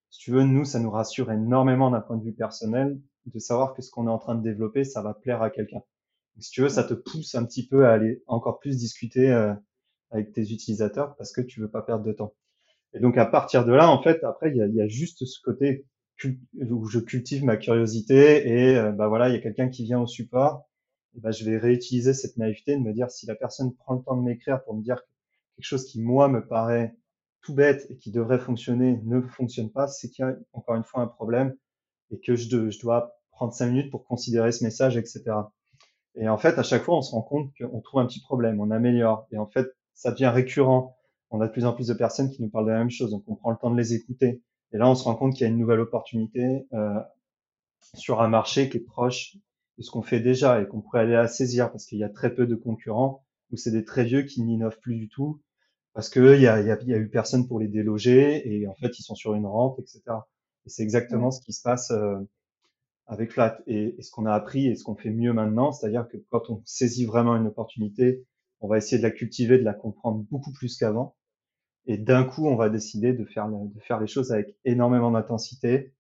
si 0.10 0.20
tu 0.20 0.32
veux, 0.32 0.44
nous, 0.44 0.64
ça 0.64 0.80
nous 0.80 0.92
rassure 0.92 1.32
énormément 1.32 1.92
d'un 1.92 2.02
point 2.02 2.18
de 2.18 2.24
vue 2.24 2.34
personnel 2.34 3.00
de 3.26 3.40
savoir 3.40 3.74
que 3.74 3.82
ce 3.82 3.90
qu'on 3.90 4.08
est 4.08 4.12
en 4.12 4.20
train 4.20 4.36
de 4.36 4.44
développer, 4.44 4.84
ça 4.84 5.02
va 5.02 5.14
plaire 5.14 5.42
à 5.42 5.50
quelqu'un. 5.50 5.82
Si 6.40 6.52
tu 6.52 6.62
veux, 6.62 6.70
ça 6.70 6.84
te 6.84 6.94
pousse 6.94 7.34
un 7.36 7.46
petit 7.46 7.68
peu 7.68 7.88
à 7.88 7.94
aller 7.94 8.24
encore 8.28 8.60
plus 8.60 8.78
discuter 8.78 9.32
euh, 9.32 9.54
avec 10.12 10.34
tes 10.34 10.42
utilisateurs 10.42 11.16
parce 11.18 11.32
que 11.32 11.42
tu 11.42 11.60
veux 11.60 11.70
pas 11.70 11.82
perdre 11.82 12.06
de 12.06 12.12
temps. 12.12 12.34
Et 12.94 13.00
donc 13.00 13.18
à 13.18 13.26
partir 13.26 13.66
de 13.66 13.74
là, 13.74 13.90
en 13.90 14.02
fait, 14.02 14.24
après, 14.24 14.52
il 14.52 14.58
y 14.58 14.62
a, 14.62 14.68
y 14.68 14.82
a, 14.82 14.88
juste 14.88 15.26
ce 15.26 15.40
côté 15.42 15.86
où 16.70 16.86
je 16.88 17.00
cultive 17.00 17.44
ma 17.44 17.58
curiosité 17.58 18.48
et 18.48 18.78
euh, 18.78 18.92
bah 18.92 19.10
voilà, 19.10 19.30
il 19.30 19.34
y 19.34 19.38
a 19.38 19.42
quelqu'un 19.42 19.70
qui 19.70 19.84
vient 19.84 20.00
au 20.00 20.08
support. 20.08 20.70
Bah, 21.16 21.32
je 21.32 21.46
vais 21.46 21.58
réutiliser 21.58 22.14
cette 22.14 22.38
naïveté 22.38 22.76
de 22.76 22.82
me 22.82 22.94
dire 22.94 23.10
si 23.10 23.26
la 23.26 23.36
personne 23.36 23.74
prend 23.76 23.96
le 23.96 24.04
temps 24.04 24.18
de 24.18 24.22
m'écrire 24.22 24.64
pour 24.64 24.76
me 24.76 24.84
dire 24.84 25.02
quelque 25.56 25.66
chose 25.66 25.86
qui 25.86 26.02
moi 26.02 26.28
me 26.28 26.46
paraît 26.46 26.96
tout 27.42 27.54
bête 27.54 27.86
et 27.90 27.98
qui 27.98 28.12
devrait 28.12 28.40
fonctionner 28.40 29.00
ne 29.04 29.22
fonctionne 29.22 29.72
pas, 29.72 29.88
c'est 29.88 30.10
qu'il 30.10 30.26
y 30.26 30.28
a 30.28 30.36
encore 30.54 30.76
une 30.76 30.84
fois 30.84 31.02
un 31.02 31.08
problème 31.08 31.56
et 32.12 32.20
que 32.20 32.36
je, 32.36 32.70
je 32.70 32.80
dois 32.80 33.16
prendre 33.32 33.54
cinq 33.54 33.68
minutes 33.68 33.92
pour 33.92 34.06
considérer 34.06 34.52
ce 34.52 34.64
message, 34.64 34.98
etc. 34.98 35.24
Et 36.16 36.30
en 36.30 36.38
fait, 36.38 36.58
à 36.58 36.64
chaque 36.64 36.84
fois, 36.84 36.98
on 36.98 37.02
se 37.02 37.12
rend 37.12 37.22
compte 37.22 37.52
qu'on 37.60 37.82
trouve 37.82 38.00
un 38.00 38.06
petit 38.06 38.22
problème, 38.22 38.60
on 38.62 38.72
améliore. 38.72 39.28
Et 39.32 39.38
en 39.38 39.48
fait, 39.48 39.68
ça 39.96 40.12
devient 40.12 40.28
récurrent. 40.28 40.98
On 41.32 41.42
a 41.42 41.48
de 41.48 41.52
plus 41.52 41.66
en 41.66 41.74
plus 41.74 41.88
de 41.88 41.94
personnes 41.94 42.30
qui 42.30 42.42
nous 42.42 42.50
parlent 42.50 42.68
de 42.68 42.72
la 42.72 42.80
même 42.80 42.92
chose, 42.92 43.12
donc 43.12 43.24
on 43.28 43.36
prend 43.36 43.52
le 43.52 43.58
temps 43.58 43.72
de 43.72 43.78
les 43.78 43.94
écouter. 43.94 44.42
Et 44.72 44.78
là, 44.78 44.90
on 44.90 44.96
se 44.96 45.04
rend 45.04 45.16
compte 45.16 45.34
qu'il 45.34 45.42
y 45.42 45.46
a 45.46 45.48
une 45.48 45.58
nouvelle 45.58 45.80
opportunité 45.80 46.68
euh, 46.74 47.00
sur 47.94 48.22
un 48.22 48.28
marché 48.28 48.70
qui 48.70 48.78
est 48.78 48.86
proche 48.86 49.38
de 49.78 49.84
ce 49.84 49.92
qu'on 49.92 50.02
fait 50.02 50.20
déjà 50.20 50.62
et 50.62 50.68
qu'on 50.68 50.82
pourrait 50.82 51.02
aller 51.02 51.16
à 51.16 51.28
saisir 51.28 51.72
parce 51.72 51.86
qu'il 51.86 51.98
y 51.98 52.04
a 52.04 52.10
très 52.10 52.34
peu 52.34 52.46
de 52.46 52.56
concurrents 52.56 53.26
ou 53.52 53.58
c'est 53.58 53.72
des 53.72 53.84
très 53.84 54.04
vieux 54.06 54.24
qui 54.24 54.42
n'innovent 54.42 54.80
plus 54.80 54.96
du 54.96 55.10
tout 55.10 55.42
parce 55.94 56.10
que 56.10 56.36
il 56.36 56.42
y 56.42 56.48
a, 56.48 56.62
y, 56.62 56.72
a, 56.72 56.82
y 56.84 56.94
a, 56.94 56.98
eu 56.98 57.10
personne 57.10 57.48
pour 57.48 57.60
les 57.60 57.70
déloger 57.70 58.54
et 58.54 58.68
en 58.68 58.76
fait 58.76 59.00
ils 59.00 59.04
sont 59.04 59.16
sur 59.16 59.34
une 59.34 59.46
rente, 59.46 59.80
etc. 59.80 60.02
Et 60.66 60.70
c'est 60.70 60.84
exactement 60.84 61.32
ce 61.32 61.42
qui 61.42 61.54
se 61.54 61.62
passe 61.62 61.92
euh, 61.92 62.18
avec 63.08 63.32
Flat. 63.32 63.60
Et, 63.68 63.96
ce 64.02 64.12
qu'on 64.12 64.26
a 64.26 64.34
appris 64.34 64.68
et 64.68 64.76
ce 64.76 64.84
qu'on 64.84 64.96
fait 64.96 65.10
mieux 65.10 65.32
maintenant, 65.32 65.72
c'est-à-dire 65.72 66.08
que 66.08 66.18
quand 66.30 66.50
on 66.50 66.62
saisit 66.66 67.06
vraiment 67.06 67.36
une 67.36 67.48
opportunité, 67.48 68.26
on 68.62 68.68
va 68.68 68.78
essayer 68.78 68.98
de 68.98 69.04
la 69.04 69.12
cultiver, 69.12 69.58
de 69.58 69.64
la 69.64 69.74
comprendre 69.74 70.26
beaucoup 70.30 70.52
plus 70.52 70.78
qu'avant. 70.78 71.16
Et 71.88 71.98
d'un 71.98 72.24
coup, 72.24 72.48
on 72.48 72.56
va 72.56 72.70
décider 72.70 73.14
de 73.14 73.26
faire, 73.26 73.48
de 73.48 73.80
faire 73.82 74.00
les 74.00 74.08
choses 74.08 74.32
avec 74.32 74.56
énormément 74.66 75.12
d'intensité. 75.12 75.94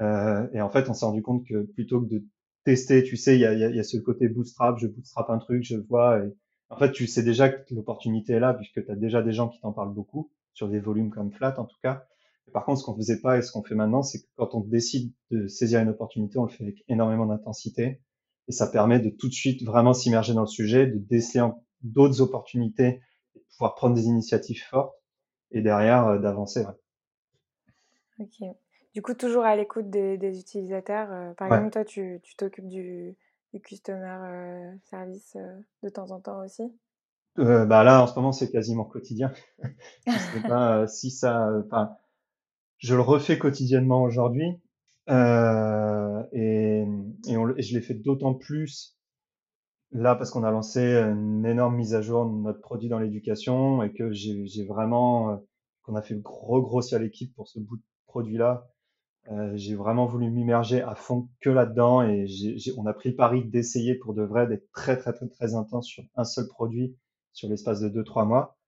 Euh, 0.00 0.46
et 0.54 0.60
en 0.60 0.70
fait, 0.70 0.88
on 0.88 0.94
s'est 0.94 1.04
rendu 1.04 1.22
compte 1.22 1.46
que 1.46 1.62
plutôt 1.62 2.00
que 2.00 2.08
de 2.08 2.24
tester, 2.64 3.02
tu 3.02 3.16
sais, 3.16 3.36
il 3.36 3.40
y 3.40 3.44
a, 3.44 3.52
y 3.54 3.78
a, 3.78 3.82
ce 3.82 3.98
côté 3.98 4.28
bootstrap, 4.28 4.78
je 4.78 4.86
bootstrap 4.86 5.28
un 5.30 5.38
truc, 5.38 5.62
je 5.62 5.76
vois, 5.76 6.24
et, 6.24 6.34
en 6.70 6.78
fait, 6.78 6.92
tu 6.92 7.06
sais 7.06 7.22
déjà 7.22 7.48
que 7.50 7.74
l'opportunité 7.74 8.34
est 8.34 8.40
là, 8.40 8.54
puisque 8.54 8.84
tu 8.84 8.90
as 8.90 8.96
déjà 8.96 9.22
des 9.22 9.32
gens 9.32 9.48
qui 9.48 9.60
t'en 9.60 9.72
parlent 9.72 9.92
beaucoup, 9.92 10.30
sur 10.54 10.68
des 10.68 10.80
volumes 10.80 11.10
comme 11.10 11.32
Flat 11.32 11.58
en 11.58 11.64
tout 11.64 11.76
cas. 11.82 12.06
par 12.52 12.64
contre, 12.64 12.80
ce 12.80 12.84
qu'on 12.84 12.96
faisait 12.96 13.20
pas 13.20 13.38
et 13.38 13.42
ce 13.42 13.52
qu'on 13.52 13.62
fait 13.62 13.74
maintenant, 13.74 14.02
c'est 14.02 14.20
que 14.20 14.26
quand 14.36 14.54
on 14.54 14.60
décide 14.60 15.12
de 15.30 15.46
saisir 15.46 15.80
une 15.80 15.88
opportunité, 15.88 16.38
on 16.38 16.44
le 16.44 16.50
fait 16.50 16.64
avec 16.64 16.84
énormément 16.88 17.26
d'intensité. 17.26 18.00
Et 18.48 18.52
ça 18.52 18.66
permet 18.66 18.98
de 18.98 19.10
tout 19.10 19.28
de 19.28 19.32
suite 19.32 19.62
vraiment 19.62 19.92
s'immerger 19.92 20.34
dans 20.34 20.40
le 20.40 20.46
sujet, 20.46 20.86
de 20.86 20.98
déceler 20.98 21.40
d'autres 21.82 22.20
opportunités, 22.20 23.00
de 23.34 23.40
pouvoir 23.52 23.74
prendre 23.74 23.94
des 23.94 24.04
initiatives 24.04 24.62
fortes 24.62 24.94
et 25.50 25.62
derrière 25.62 26.06
euh, 26.06 26.18
d'avancer. 26.18 26.64
Ok. 28.18 28.48
Du 28.94 29.02
coup, 29.02 29.14
toujours 29.14 29.44
à 29.44 29.56
l'écoute 29.56 29.88
des, 29.88 30.38
utilisateurs. 30.38 31.12
Euh, 31.12 31.32
par 31.34 31.48
exemple, 31.48 31.70
toi, 31.70 31.84
tu 31.84 32.20
t'occupes 32.36 32.68
du, 32.68 33.16
du 33.54 33.60
customer 33.60 34.18
euh, 34.22 34.72
service 34.84 35.36
de 35.82 35.88
temps 35.88 36.10
en 36.10 36.20
temps 36.20 36.44
aussi? 36.44 36.72
Bah 37.36 37.84
là, 37.84 38.02
en 38.02 38.06
ce 38.06 38.14
moment, 38.16 38.32
c'est 38.32 38.50
quasiment 38.50 38.84
quotidien. 38.84 39.32
je 40.06 40.12
sais 40.12 40.42
pas 40.48 40.86
si 40.88 41.10
ça. 41.10 41.48
Je 42.78 42.94
le 42.94 43.00
refais 43.00 43.38
quotidiennement 43.38 44.02
aujourd'hui, 44.02 44.60
euh, 45.10 46.22
et, 46.32 46.84
et, 47.26 47.36
on, 47.36 47.56
et, 47.56 47.62
je 47.62 47.74
l'ai 47.74 47.82
fait 47.82 47.94
d'autant 47.94 48.34
plus 48.34 48.96
là 49.92 50.14
parce 50.14 50.30
qu'on 50.30 50.44
a 50.44 50.50
lancé 50.50 50.80
une 50.80 51.44
énorme 51.46 51.76
mise 51.76 51.94
à 51.94 52.02
jour 52.02 52.24
de 52.26 52.30
notre 52.32 52.60
produit 52.60 52.88
dans 52.88 52.98
l'éducation 52.98 53.82
et 53.82 53.92
que 53.92 54.12
j'ai 54.12 54.64
vraiment 54.66 55.42
qu'on 55.82 55.94
a 55.96 56.02
fait 56.02 56.16
gros 56.20 56.62
grossir 56.62 56.98
l'équipe 56.98 57.34
pour 57.34 57.48
ce 57.48 57.58
bout 57.60 57.76
de 57.76 57.82
produit 58.06 58.36
là 58.36 58.66
Euh, 59.30 59.52
j'ai 59.56 59.76
vraiment 59.76 60.06
voulu 60.06 60.30
m'immerger 60.30 60.82
à 60.82 60.94
fond 60.96 61.28
que 61.40 61.50
là-dedans 61.50 62.02
et 62.02 62.26
j'ai, 62.26 62.58
j'ai- 62.58 62.72
on 62.78 62.86
a 62.86 62.94
pris 62.94 63.10
le 63.10 63.16
pari 63.16 63.44
d'essayer 63.44 63.94
pour 63.96 64.14
de 64.14 64.22
vrai 64.22 64.46
d'être 64.48 64.70
très 64.72 64.98
très 64.98 65.12
très 65.14 65.28
très 65.28 65.54
intense 65.54 65.86
sur 65.88 66.04
un 66.16 66.24
seul 66.24 66.46
produit 66.48 66.96
sur 67.32 67.48
l'espace 67.48 67.80
de 67.80 67.88
deux 67.90 68.04
trois 68.04 68.24
mois. 68.26 68.58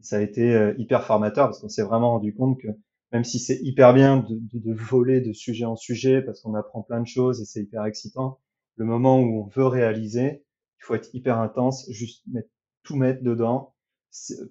Ça 0.00 0.16
a 0.16 0.20
été 0.20 0.54
euh, 0.54 0.74
hyper 0.78 1.04
formateur 1.04 1.46
parce 1.46 1.60
qu'on 1.60 1.68
s'est 1.68 1.82
vraiment 1.82 2.10
rendu 2.12 2.34
compte 2.34 2.58
que 2.60 2.68
même 3.12 3.24
si 3.24 3.38
c'est 3.38 3.58
hyper 3.62 3.92
bien 3.94 4.18
de, 4.18 4.36
de, 4.36 4.58
de 4.58 4.74
voler 4.74 5.20
de 5.20 5.32
sujet 5.32 5.64
en 5.64 5.76
sujet 5.76 6.22
parce 6.22 6.40
qu'on 6.40 6.54
apprend 6.54 6.82
plein 6.82 7.00
de 7.00 7.06
choses 7.06 7.40
et 7.40 7.44
c'est 7.44 7.60
hyper 7.62 7.84
excitant, 7.84 8.38
le 8.76 8.84
moment 8.84 9.20
où 9.20 9.42
on 9.44 9.46
veut 9.48 9.66
réaliser, 9.66 10.44
il 10.80 10.84
faut 10.84 10.94
être 10.94 11.14
hyper 11.14 11.38
intense, 11.38 11.90
juste 11.90 12.24
mettre, 12.26 12.48
tout 12.82 12.96
mettre 12.96 13.22
dedans 13.22 13.74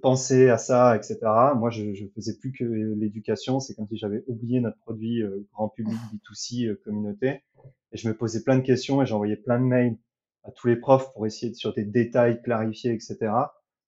penser 0.02 0.50
à 0.50 0.58
ça, 0.58 0.96
etc. 0.96 1.20
Moi, 1.56 1.70
je, 1.70 1.94
je 1.94 2.06
faisais 2.16 2.38
plus 2.38 2.52
que 2.52 2.64
l'éducation. 2.64 3.60
C'est 3.60 3.76
comme 3.76 3.88
si 3.88 3.98
j'avais 3.98 4.24
oublié 4.28 4.62
notre 4.62 4.80
produit 4.80 5.22
euh, 5.22 5.48
grand 5.54 5.70
public 5.70 5.98
B2C 6.14 6.68
euh, 6.68 6.82
communauté. 6.86 7.44
Et 7.92 7.98
je 7.98 8.08
me 8.08 8.16
posais 8.16 8.44
plein 8.44 8.58
de 8.58 8.64
questions 8.64 9.02
et 9.02 9.06
j'envoyais 9.06 9.36
plein 9.36 9.60
de 9.60 9.66
mails 9.66 9.98
à 10.44 10.52
tous 10.52 10.68
les 10.68 10.78
profs 10.78 11.12
pour 11.14 11.26
essayer 11.26 11.52
de, 11.52 11.58
sur 11.58 11.74
des 11.74 11.84
détails 11.84 12.42
clarifiés, 12.42 12.94
etc. 12.94 13.18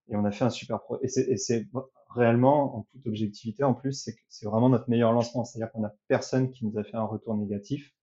Et 0.10 0.16
on 0.16 0.26
a 0.26 0.32
fait 0.32 0.44
un 0.44 0.50
super 0.50 0.82
pro. 0.82 1.00
Et 1.02 1.08
c'est 1.08 1.68
réellement, 2.14 2.78
en 2.78 2.88
toute 2.92 3.08
objectivité, 3.08 3.64
en 3.64 3.74
plus, 3.74 3.94
c'est 3.94 4.16
c'est 4.28 4.46
vraiment 4.46 4.68
notre 4.68 4.90
meilleur 4.90 5.14
lancement. 5.14 5.46
C'est-à-dire 5.46 5.72
qu'on 5.72 5.86
a 5.86 5.94
personne 6.10 6.52
qui 6.52 6.66
nous 6.66 6.78
a 6.78 6.84
fait 6.84 6.98
un 6.98 7.06
retour 7.06 7.38
négatif. 7.38 7.94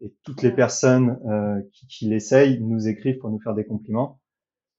Et 0.00 0.14
toutes 0.22 0.42
les 0.42 0.52
personnes 0.52 1.18
euh, 1.26 1.60
qui, 1.72 1.86
qui 1.86 2.08
l'essayent 2.08 2.60
nous 2.60 2.86
écrivent 2.86 3.18
pour 3.18 3.30
nous 3.30 3.40
faire 3.40 3.54
des 3.54 3.64
compliments. 3.64 4.20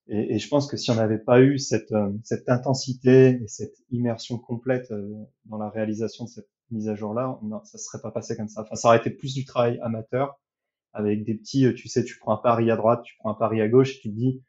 Et, 0.08 0.34
et, 0.34 0.38
je 0.38 0.48
pense 0.48 0.66
que 0.66 0.76
si 0.76 0.90
on 0.90 0.96
n'avait 0.96 1.18
pas 1.18 1.40
eu 1.40 1.58
cette, 1.58 1.92
euh, 1.92 2.10
cette 2.24 2.48
intensité 2.48 3.40
et 3.42 3.46
cette 3.46 3.76
immersion 3.90 4.38
complète 4.38 4.90
euh, 4.90 5.08
dans 5.44 5.58
la 5.58 5.68
réalisation 5.68 6.24
de 6.24 6.30
cette 6.30 6.48
mise 6.70 6.88
à 6.88 6.94
jour-là, 6.94 7.38
ça 7.64 7.78
serait 7.78 8.00
pas 8.00 8.10
passé 8.10 8.36
comme 8.36 8.48
ça. 8.48 8.62
Enfin, 8.62 8.76
ça 8.76 8.88
aurait 8.88 8.98
été 8.98 9.10
plus 9.10 9.34
du 9.34 9.44
travail 9.44 9.78
amateur 9.82 10.40
avec 10.92 11.24
des 11.24 11.34
petits, 11.34 11.66
euh, 11.66 11.74
tu 11.74 11.88
sais, 11.88 12.02
tu 12.02 12.18
prends 12.18 12.32
un 12.32 12.38
pari 12.42 12.70
à 12.70 12.76
droite, 12.76 13.02
tu 13.04 13.14
prends 13.18 13.30
un 13.30 13.34
pari 13.34 13.60
à 13.60 13.68
gauche, 13.68 13.96
et 13.96 14.00
tu 14.00 14.10
te 14.10 14.14
dis, 14.14 14.42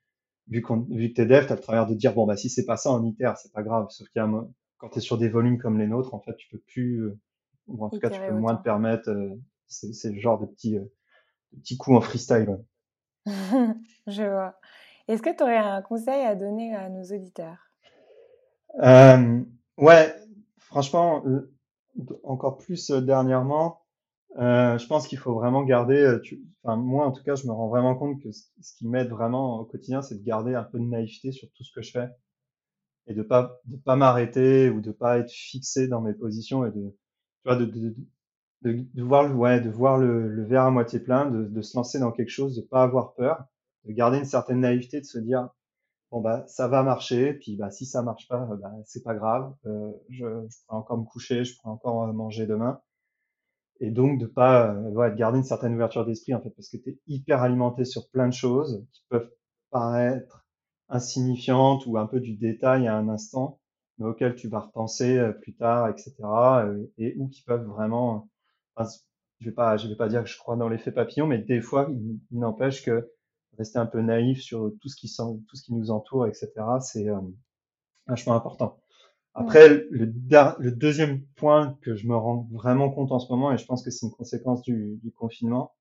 vu, 0.47 0.61
qu'on, 0.61 0.81
vu 0.81 1.09
que 1.09 1.13
t'es 1.13 1.25
dev, 1.25 1.45
t'as 1.45 1.55
le 1.55 1.61
travers 1.61 1.87
de 1.87 1.93
dire, 1.93 2.13
bon, 2.13 2.25
bah, 2.25 2.37
si 2.37 2.49
c'est 2.49 2.65
pas 2.65 2.77
ça, 2.77 2.91
en 2.91 3.03
itère, 3.05 3.37
c'est 3.37 3.51
pas 3.53 3.63
grave. 3.63 3.87
Sauf 3.89 4.07
qu'il 4.09 4.19
y 4.19 4.23
a 4.23 4.25
un, 4.25 4.49
quand 4.77 4.89
t'es 4.89 4.99
sur 4.99 5.17
des 5.17 5.29
volumes 5.29 5.59
comme 5.59 5.77
les 5.77 5.87
nôtres, 5.87 6.13
en 6.15 6.21
fait, 6.21 6.35
tu 6.37 6.47
peux 6.49 6.61
plus, 6.67 7.11
ou 7.67 7.85
en 7.85 7.89
tout 7.89 7.99
cas, 7.99 8.09
tu 8.09 8.19
peux 8.19 8.33
moins 8.33 8.55
te 8.55 8.63
permettre, 8.63 9.11
c'est, 9.71 10.11
le 10.11 10.19
genre 10.19 10.39
de 10.39 10.45
petits, 10.45 10.77
petits 11.51 11.77
coups 11.77 11.97
en 11.97 12.01
freestyle. 12.01 12.59
Je 13.25 14.23
vois. 14.23 14.59
Est-ce 15.07 15.21
que 15.21 15.35
tu 15.35 15.43
aurais 15.43 15.57
un 15.57 15.81
conseil 15.81 16.23
à 16.23 16.35
donner 16.35 16.75
à 16.75 16.89
nos 16.89 17.03
auditeurs? 17.03 17.57
Euh, 18.81 19.43
Ouais, 19.81 20.13
franchement, 20.59 21.23
encore 22.23 22.57
plus 22.59 22.91
euh, 22.91 23.01
dernièrement, 23.01 23.81
euh, 24.37 24.77
je 24.77 24.85
pense 24.87 25.07
qu'il 25.07 25.17
faut 25.17 25.33
vraiment 25.33 25.63
garder. 25.63 25.97
Euh, 25.97 26.19
tu, 26.19 26.43
enfin, 26.63 26.75
moi, 26.75 27.07
en 27.07 27.11
tout 27.11 27.23
cas, 27.23 27.35
je 27.35 27.47
me 27.47 27.51
rends 27.51 27.67
vraiment 27.67 27.95
compte 27.95 28.21
que 28.21 28.31
ce, 28.31 28.43
qui 28.77 28.87
m'aide 28.87 29.09
vraiment 29.09 29.59
au 29.61 29.65
quotidien, 29.65 30.03
c'est 30.03 30.19
de 30.19 30.23
garder 30.23 30.53
un 30.53 30.63
peu 30.63 30.77
de 30.79 30.83
naïveté 30.85 31.31
sur 31.31 31.49
tout 31.53 31.63
ce 31.63 31.71
que 31.73 31.81
je 31.81 31.91
fais 31.91 32.09
et 33.07 33.15
de 33.15 33.23
pas 33.23 33.59
de 33.65 33.77
pas 33.77 33.95
m'arrêter 33.95 34.69
ou 34.69 34.81
de 34.81 34.91
pas 34.91 35.17
être 35.17 35.31
fixé 35.31 35.87
dans 35.87 36.01
mes 36.01 36.13
positions 36.13 36.65
et 36.65 36.71
de 36.71 36.89
tu 36.89 37.43
vois 37.45 37.55
de, 37.55 37.65
de, 37.65 37.89
de, 37.89 37.95
de 38.63 39.03
voir 39.03 39.27
le 39.27 39.33
ouais 39.35 39.59
de 39.61 39.69
voir 39.69 39.97
le, 39.97 40.27
le 40.27 40.45
verre 40.45 40.63
à 40.63 40.71
moitié 40.71 40.99
plein, 40.99 41.29
de, 41.29 41.45
de 41.45 41.61
se 41.61 41.77
lancer 41.77 41.99
dans 41.99 42.11
quelque 42.11 42.29
chose, 42.29 42.55
de 42.55 42.61
pas 42.61 42.83
avoir 42.83 43.13
peur 43.15 43.45
de 43.85 43.93
garder 43.93 44.19
une 44.19 44.25
certaine 44.25 44.59
naïveté, 44.61 44.99
de 45.01 45.05
se 45.05 45.17
dire 45.19 45.49
bon 46.11 46.21
bah 46.21 46.43
ça 46.47 46.67
va 46.67 46.83
marcher, 46.83 47.33
puis 47.33 47.55
bah 47.57 47.71
si 47.71 47.85
ça 47.85 48.01
marche 48.01 48.27
pas, 48.27 48.45
bah 48.61 48.71
c'est 48.85 49.03
pas 49.03 49.15
grave, 49.15 49.53
euh, 49.65 49.91
je, 50.09 50.25
je, 50.49 50.57
pourrais 50.65 50.77
encore 50.79 50.97
me 50.97 51.05
coucher, 51.05 51.43
je 51.45 51.55
pourrais 51.57 51.73
encore 51.73 52.03
euh, 52.03 52.13
manger 52.13 52.45
demain, 52.45 52.81
et 53.79 53.91
donc 53.91 54.19
de 54.19 54.25
pas 54.25 54.73
euh, 54.73 54.91
ouais, 54.91 55.11
de 55.11 55.15
garder 55.15 55.39
une 55.39 55.43
certaine 55.43 55.73
ouverture 55.73 56.05
d'esprit 56.05 56.33
en 56.33 56.41
fait, 56.41 56.51
parce 56.51 56.69
que 56.69 56.77
tu 56.77 56.89
es 56.91 56.99
hyper 57.07 57.41
alimenté 57.41 57.85
sur 57.85 58.09
plein 58.09 58.27
de 58.27 58.33
choses 58.33 58.85
qui 58.91 59.03
peuvent 59.09 59.31
paraître 59.71 60.45
insignifiantes 60.89 61.85
ou 61.87 61.97
un 61.97 62.05
peu 62.07 62.19
du 62.19 62.35
détail 62.35 62.87
à 62.87 62.95
un 62.97 63.07
instant, 63.09 63.59
mais 63.97 64.05
auxquelles 64.05 64.35
tu 64.35 64.49
vas 64.49 64.59
repenser 64.59 65.17
euh, 65.17 65.31
plus 65.31 65.55
tard, 65.55 65.89
etc. 65.89 66.13
et 66.97 67.15
ou 67.17 67.29
qui 67.29 67.43
peuvent 67.43 67.65
vraiment, 67.65 68.29
enfin, 68.75 68.89
je 69.39 69.45
vais 69.49 69.55
pas, 69.55 69.77
je 69.77 69.87
vais 69.87 69.95
pas 69.95 70.07
dire 70.07 70.23
que 70.23 70.29
je 70.29 70.37
crois 70.37 70.55
dans 70.55 70.69
l'effet 70.69 70.91
papillon, 70.91 71.27
mais 71.27 71.39
des 71.39 71.61
fois, 71.61 71.87
il, 71.91 72.19
il 72.31 72.39
n'empêche 72.39 72.83
que 72.83 73.11
rester 73.57 73.79
un 73.79 73.85
peu 73.85 74.01
naïf 74.01 74.41
sur 74.41 74.71
tout 74.79 74.87
ce 74.87 74.95
qui, 74.95 75.13
tout 75.47 75.55
ce 75.55 75.63
qui 75.63 75.73
nous 75.73 75.91
entoure, 75.91 76.27
etc. 76.27 76.51
C'est 76.81 77.09
euh, 77.09 77.19
vachement 78.07 78.35
important. 78.35 78.79
Après, 79.33 79.69
le, 79.69 80.13
le, 80.59 80.71
deuxième 80.71 81.21
point 81.35 81.77
que 81.81 81.95
je 81.95 82.05
me 82.05 82.15
rends 82.15 82.49
vraiment 82.51 82.89
compte 82.89 83.11
en 83.13 83.19
ce 83.19 83.31
moment, 83.31 83.53
et 83.53 83.57
je 83.57 83.65
pense 83.65 83.83
que 83.83 83.89
c'est 83.89 84.05
une 84.05 84.11
conséquence 84.11 84.61
du, 84.61 84.99
du 85.01 85.11
confinement, 85.11 85.73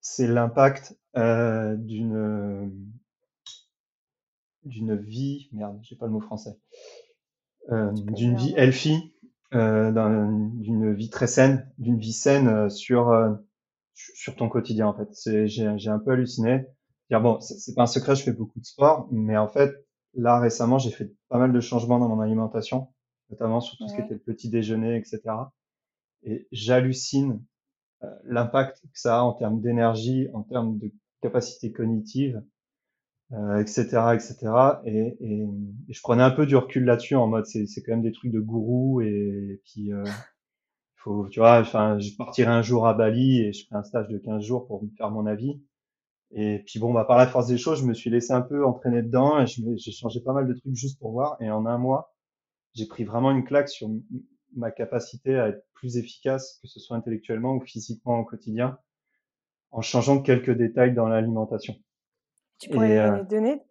c'est 0.00 0.26
l'impact 0.26 0.98
euh, 1.16 1.76
d'une 1.76 2.70
d'une 4.64 4.96
vie, 4.96 5.48
merde, 5.52 5.78
j'ai 5.82 5.96
pas 5.96 6.04
le 6.04 6.12
mot 6.12 6.20
français, 6.20 6.58
euh, 7.70 7.90
d'une 7.92 8.36
vie 8.36 8.52
healthy, 8.54 9.14
d'une 9.52 10.94
vie 10.94 11.10
très 11.10 11.26
saine, 11.26 11.70
d'une 11.78 11.98
vie 11.98 12.12
saine 12.12 12.48
euh, 12.48 12.68
sur 12.68 13.08
euh, 13.08 13.32
sur 13.94 14.36
ton 14.36 14.48
quotidien 14.48 14.86
en 14.86 14.94
fait. 14.94 15.08
C'est 15.12 15.48
j'ai 15.48 15.88
un 15.88 15.98
peu 15.98 16.12
halluciné 16.12 16.66
bon, 17.16 17.40
c'est 17.40 17.74
pas 17.74 17.82
un 17.82 17.86
secret, 17.86 18.16
je 18.16 18.22
fais 18.22 18.32
beaucoup 18.32 18.60
de 18.60 18.64
sport, 18.64 19.08
mais 19.10 19.36
en 19.36 19.48
fait, 19.48 19.72
là 20.14 20.38
récemment, 20.38 20.78
j'ai 20.78 20.90
fait 20.90 21.10
pas 21.28 21.38
mal 21.38 21.52
de 21.52 21.60
changements 21.60 21.98
dans 21.98 22.08
mon 22.08 22.20
alimentation, 22.20 22.88
notamment 23.30 23.60
sur 23.60 23.78
tout 23.78 23.88
ce 23.88 23.94
qui 23.94 24.02
était 24.02 24.14
le 24.14 24.20
petit 24.20 24.50
déjeuner, 24.50 24.96
etc. 24.96 25.22
Et 26.22 26.46
j'hallucine 26.52 27.42
euh, 28.02 28.14
l'impact 28.24 28.80
que 28.82 28.98
ça 28.98 29.20
a 29.20 29.22
en 29.22 29.32
termes 29.32 29.60
d'énergie, 29.60 30.28
en 30.34 30.42
termes 30.42 30.78
de 30.78 30.92
capacité 31.22 31.72
cognitive, 31.72 32.42
euh, 33.32 33.58
etc., 33.58 33.82
etc. 34.14 34.36
Et, 34.84 35.16
et, 35.20 35.46
je 35.88 36.00
prenais 36.00 36.22
un 36.22 36.30
peu 36.30 36.46
du 36.46 36.56
recul 36.56 36.84
là-dessus 36.84 37.14
en 37.14 37.26
mode 37.26 37.46
c'est 37.46 37.66
c'est 37.66 37.82
quand 37.82 37.92
même 37.92 38.02
des 38.02 38.12
trucs 38.12 38.32
de 38.32 38.40
gourou 38.40 39.00
et, 39.02 39.60
puis 39.64 39.92
euh, 39.92 40.04
faut 40.96 41.28
tu 41.28 41.40
vois 41.40 41.60
enfin 41.60 41.98
je 41.98 42.16
partirai 42.16 42.50
un 42.50 42.62
jour 42.62 42.86
à 42.86 42.94
Bali 42.94 43.40
et 43.42 43.52
je 43.52 43.66
ferai 43.66 43.76
un 43.76 43.84
stage 43.84 44.08
de 44.08 44.18
15 44.18 44.42
jours 44.42 44.66
pour 44.66 44.82
me 44.82 44.88
faire 44.96 45.10
mon 45.10 45.26
avis 45.26 45.60
et 46.30 46.62
puis 46.66 46.78
bon, 46.78 46.92
bah, 46.92 47.04
par 47.04 47.16
la 47.16 47.26
force 47.26 47.46
des 47.46 47.58
choses, 47.58 47.80
je 47.80 47.86
me 47.86 47.94
suis 47.94 48.10
laissé 48.10 48.32
un 48.32 48.42
peu 48.42 48.64
entraîner 48.64 49.02
dedans 49.02 49.40
et 49.40 49.46
j'ai 49.46 49.92
changé 49.92 50.20
pas 50.20 50.32
mal 50.32 50.46
de 50.46 50.54
trucs 50.54 50.74
juste 50.74 50.98
pour 50.98 51.12
voir. 51.12 51.36
Et 51.40 51.50
en 51.50 51.66
un 51.66 51.78
mois, 51.78 52.14
j'ai 52.74 52.86
pris 52.86 53.04
vraiment 53.04 53.30
une 53.30 53.44
claque 53.44 53.68
sur 53.68 53.88
ma 54.54 54.70
capacité 54.70 55.38
à 55.38 55.48
être 55.48 55.64
plus 55.74 55.96
efficace, 55.96 56.58
que 56.62 56.68
ce 56.68 56.80
soit 56.80 56.96
intellectuellement 56.96 57.54
ou 57.54 57.60
physiquement 57.60 58.18
au 58.18 58.24
quotidien, 58.24 58.78
en 59.70 59.80
changeant 59.80 60.20
quelques 60.20 60.50
détails 60.50 60.94
dans 60.94 61.08
l'alimentation. 61.08 61.76
Tu 62.58 62.70
pourrais 62.70 62.98
euh, 62.98 63.22
donner 63.22 63.62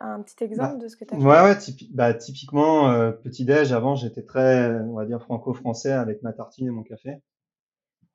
un 0.00 0.22
petit 0.22 0.44
exemple 0.44 0.74
bah, 0.74 0.84
de 0.84 0.88
ce 0.88 0.96
que 0.96 1.04
tu 1.04 1.14
as 1.14 1.16
fait? 1.16 1.24
Ouais, 1.24 1.42
ouais 1.42 1.56
bah, 1.90 2.14
typiquement, 2.14 2.88
euh, 2.90 3.10
petit-déj, 3.10 3.72
avant, 3.72 3.96
j'étais 3.96 4.22
très, 4.22 4.80
on 4.82 4.94
va 4.94 5.06
dire, 5.06 5.20
franco-français 5.22 5.90
avec 5.90 6.22
ma 6.22 6.32
tartine 6.32 6.68
et 6.68 6.70
mon 6.70 6.84
café. 6.84 7.16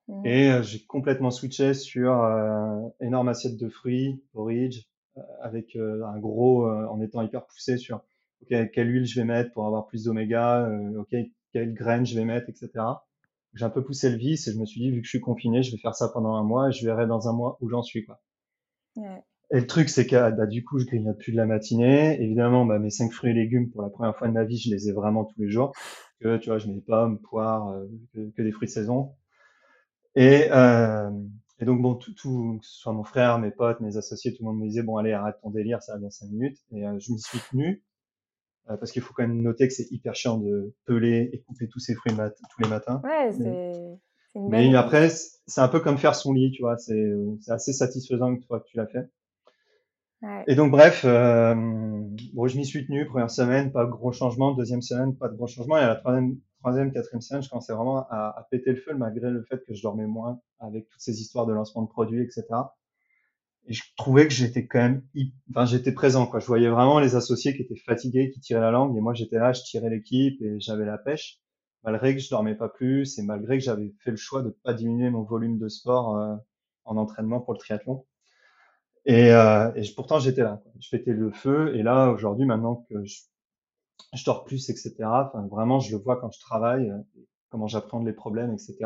Mmh. 0.08 0.26
Et 0.26 0.50
euh, 0.50 0.64
j'ai 0.64 0.86
complètement 0.86 1.32
switché 1.32 1.74
sur 1.74 2.24
euh, 2.24 2.80
énorme 3.02 3.28
assiette 3.28 3.58
de 3.58 3.68
fruits, 3.68 4.24
porridge, 4.32 4.84
euh, 5.18 5.22
avec 5.42 5.76
euh, 5.76 6.06
un 6.06 6.20
gros, 6.20 6.70
en 6.70 7.02
étant 7.02 7.22
hyper 7.22 7.46
poussé 7.46 7.78
sur 7.78 7.98
ok 8.44 8.72
quelle 8.72 8.90
huile 8.90 9.06
je 9.06 9.20
vais 9.20 9.26
mettre 9.26 9.52
pour 9.52 9.66
avoir 9.66 9.88
plus 9.88 10.06
d'oméga, 10.06 10.70
ok 10.98 11.16
quelle 11.52 11.74
graine 11.74 12.06
je 12.06 12.16
vais 12.16 12.24
mettre, 12.24 12.50
etc. 12.50 12.70
J'ai 13.56 13.66
un 13.66 13.70
peu 13.70 13.84
poussé 13.84 14.10
le 14.10 14.18
vice 14.18 14.48
et 14.48 14.54
je 14.54 14.60
me 14.60 14.66
suis 14.66 14.80
dit 14.80 14.92
vu 14.92 15.02
que 15.02 15.06
je 15.06 15.10
suis 15.10 15.20
confiné, 15.20 15.64
je 15.64 15.72
vais 15.72 15.78
faire 15.78 15.96
ça 15.96 16.08
pendant 16.08 16.36
un 16.36 16.44
mois 16.44 16.70
et 16.70 16.72
je 16.72 16.86
verrai 16.86 17.08
dans 17.08 17.28
un 17.28 17.34
mois 17.34 17.58
où 17.60 17.70
j'en 17.70 17.82
suis 17.82 18.06
quoi. 18.06 18.22
Ouais. 18.96 19.24
Et 19.52 19.60
le 19.60 19.68
truc, 19.68 19.90
c'est 19.90 20.06
que 20.06 20.32
bah, 20.32 20.46
du 20.46 20.64
coup, 20.64 20.78
je 20.80 20.86
grignote 20.86 21.18
plus 21.18 21.32
de 21.32 21.38
la 21.38 21.46
matinée. 21.46 22.22
Évidemment, 22.22 22.66
bah, 22.66 22.80
mes 22.80 22.90
cinq 22.90 23.12
fruits 23.12 23.32
et 23.32 23.34
légumes, 23.34 23.70
pour 23.70 23.82
la 23.82 23.90
première 23.90 24.16
fois 24.18 24.28
de 24.28 24.34
ma 24.34 24.44
vie, 24.44 24.58
je 24.58 24.70
les 24.70 24.90
ai 24.90 24.92
vraiment 24.92 25.26
tous 25.26 25.40
les 25.40 25.50
jours. 25.50 25.74
Que 26.20 26.38
tu 26.38 26.50
vois, 26.50 26.58
je 26.58 26.68
mets 26.68 26.82
pommes, 26.82 27.20
poires, 27.20 27.74
que, 28.14 28.30
que, 28.32 28.42
des 28.42 28.52
fruits 28.52 28.68
de 28.68 28.74
saison. 28.74 29.14
Et, 30.16 30.48
euh, 30.52 31.12
et 31.60 31.66
donc, 31.66 31.82
bon, 31.82 31.96
tout, 31.96 32.14
tout, 32.14 32.58
que 32.60 32.66
ce 32.66 32.80
soit 32.82 32.92
mon 32.92 33.04
frère, 33.04 33.40
mes 33.40 33.52
potes, 33.52 33.80
mes 33.80 33.98
associés, 33.98 34.34
tout 34.34 34.44
le 34.44 34.50
monde 34.50 34.60
me 34.60 34.68
disait, 34.68 34.84
bon, 34.84 34.98
allez, 34.98 35.14
arrête 35.14 35.36
ton 35.42 35.52
délire, 35.52 35.82
ça 35.82 35.94
va 35.94 36.00
bien 36.00 36.10
cinq 36.10 36.30
minutes. 36.30 36.58
Et 36.72 36.86
euh, 36.86 36.98
je 37.00 37.12
m'y 37.14 37.20
suis 37.20 37.40
tenu, 37.52 37.84
euh, 38.70 38.78
parce 38.78 38.92
qu'il 38.92 39.02
faut 39.02 39.14
quand 39.14 39.28
même 39.28 39.42
noter 39.42 39.68
que 39.68 39.74
c'est 39.74 39.92
hyper 39.92 40.16
chiant 40.16 40.40
de 40.40 40.74
peler 40.86 41.30
et 41.32 41.40
couper 41.42 41.68
tous 41.68 41.80
ces 41.80 41.94
fruits 41.94 42.14
tous 42.14 42.62
les 42.64 42.70
matins. 42.70 43.02
Ouais, 43.04 43.32
c'est. 43.32 44.00
Mais, 44.36 44.70
mais 44.70 44.76
après, 44.76 45.10
c'est 45.10 45.62
un 45.62 45.68
peu 45.68 45.80
comme 45.80 45.98
faire 45.98 46.16
son 46.16 46.34
lit, 46.34 46.52
tu 46.52 46.62
vois, 46.62 46.78
c'est 46.78 47.12
assez 47.48 47.74
satisfaisant 47.74 48.30
une 48.32 48.42
fois 48.44 48.60
que 48.60 48.68
tu 48.68 48.78
l'as 48.78 48.88
fait. 48.88 49.10
Et 50.48 50.56
donc, 50.56 50.72
bref, 50.72 51.04
euh, 51.06 51.54
bon, 52.34 52.48
je 52.48 52.58
m'y 52.58 52.66
suis 52.66 52.86
tenu. 52.88 53.06
Première 53.06 53.30
semaine, 53.30 53.72
pas 53.72 53.86
de 53.86 53.92
gros 53.92 54.12
changement. 54.12 54.54
Deuxième 54.54 54.82
semaine, 54.82 55.16
pas 55.16 55.30
de 55.30 55.36
gros 55.36 55.48
changement. 55.48 55.78
Et 55.78 55.82
à 55.82 55.88
la 55.88 55.96
troisième, 55.96 56.38
troisième, 56.60 56.92
quatrième 56.92 57.22
semaine, 57.22 57.44
je 57.44 57.50
commençais 57.50 57.74
vraiment 57.74 58.08
à, 58.10 58.34
à, 58.38 58.48
péter 58.50 58.72
le 58.72 58.78
feu 58.78 58.96
malgré 58.96 59.30
le 59.30 59.44
fait 59.44 59.64
que 59.66 59.74
je 59.74 59.82
dormais 59.82 60.08
moins 60.08 60.40
avec 60.60 60.90
toutes 60.90 61.02
ces 61.02 61.22
histoires 61.22 61.46
de 61.46 61.54
lancement 61.54 61.84
de 61.84 61.88
produits, 61.88 62.22
etc. 62.24 62.46
Et 63.68 63.74
je 63.74 63.84
trouvais 63.98 64.28
que 64.28 64.34
j'étais 64.34 64.66
quand 64.66 64.80
même, 64.80 65.04
enfin, 65.50 65.66
j'étais 65.66 65.92
présent, 65.92 66.26
quoi. 66.26 66.40
Je 66.40 66.48
voyais 66.48 66.70
vraiment 66.70 67.00
les 67.00 67.16
associés 67.16 67.54
qui 67.54 67.64
étaient 67.64 67.76
fatigués, 67.76 68.32
qui 68.32 68.40
tiraient 68.40 68.62
la 68.62 68.72
langue, 68.72 68.96
et 68.98 69.02
moi, 69.02 69.14
j'étais 69.14 69.38
là, 69.38 69.52
je 69.52 69.62
tirais 69.62 69.90
l'équipe 69.90 70.42
et 70.42 70.58
j'avais 70.60 70.86
la 70.86 70.98
pêche, 70.98 71.42
malgré 71.84 72.16
que 72.16 72.22
je 72.22 72.30
dormais 72.30 72.56
pas 72.56 72.70
plus 72.70 73.20
et 73.20 73.24
malgré 73.24 73.58
que 73.58 73.64
j'avais 73.64 73.94
fait 74.00 74.12
le 74.12 74.18
choix 74.18 74.42
de 74.42 74.50
pas 74.64 74.74
diminuer 74.74 75.10
mon 75.10 75.24
volume 75.24 75.60
de 75.60 75.68
sport 75.68 76.16
euh, 76.16 76.36
en 76.86 76.96
entraînement 76.96 77.42
pour 77.42 77.54
le 77.54 77.60
triathlon. 77.60 78.06
Et, 79.08 79.32
euh, 79.32 79.72
et 79.76 79.84
pourtant, 79.96 80.20
j'étais 80.20 80.44
là. 80.44 80.60
Quoi. 80.62 80.72
Je 80.80 80.90
fêtais 80.90 81.14
le 81.14 81.32
feu. 81.32 81.76
Et 81.76 81.82
là, 81.82 82.12
aujourd'hui, 82.12 82.46
maintenant 82.46 82.86
que 82.90 83.06
je, 83.06 83.22
je 84.14 84.26
dors 84.26 84.44
plus, 84.44 84.70
etc., 84.70 84.96
vraiment, 85.50 85.80
je 85.80 85.96
le 85.96 86.04
vois 86.04 86.18
quand 86.18 86.30
je 86.32 86.40
travaille, 86.40 86.90
euh, 86.90 86.98
comment 87.50 87.68
j'apprends 87.68 88.04
les 88.04 88.14
problèmes, 88.14 88.52
etc. 88.54 88.78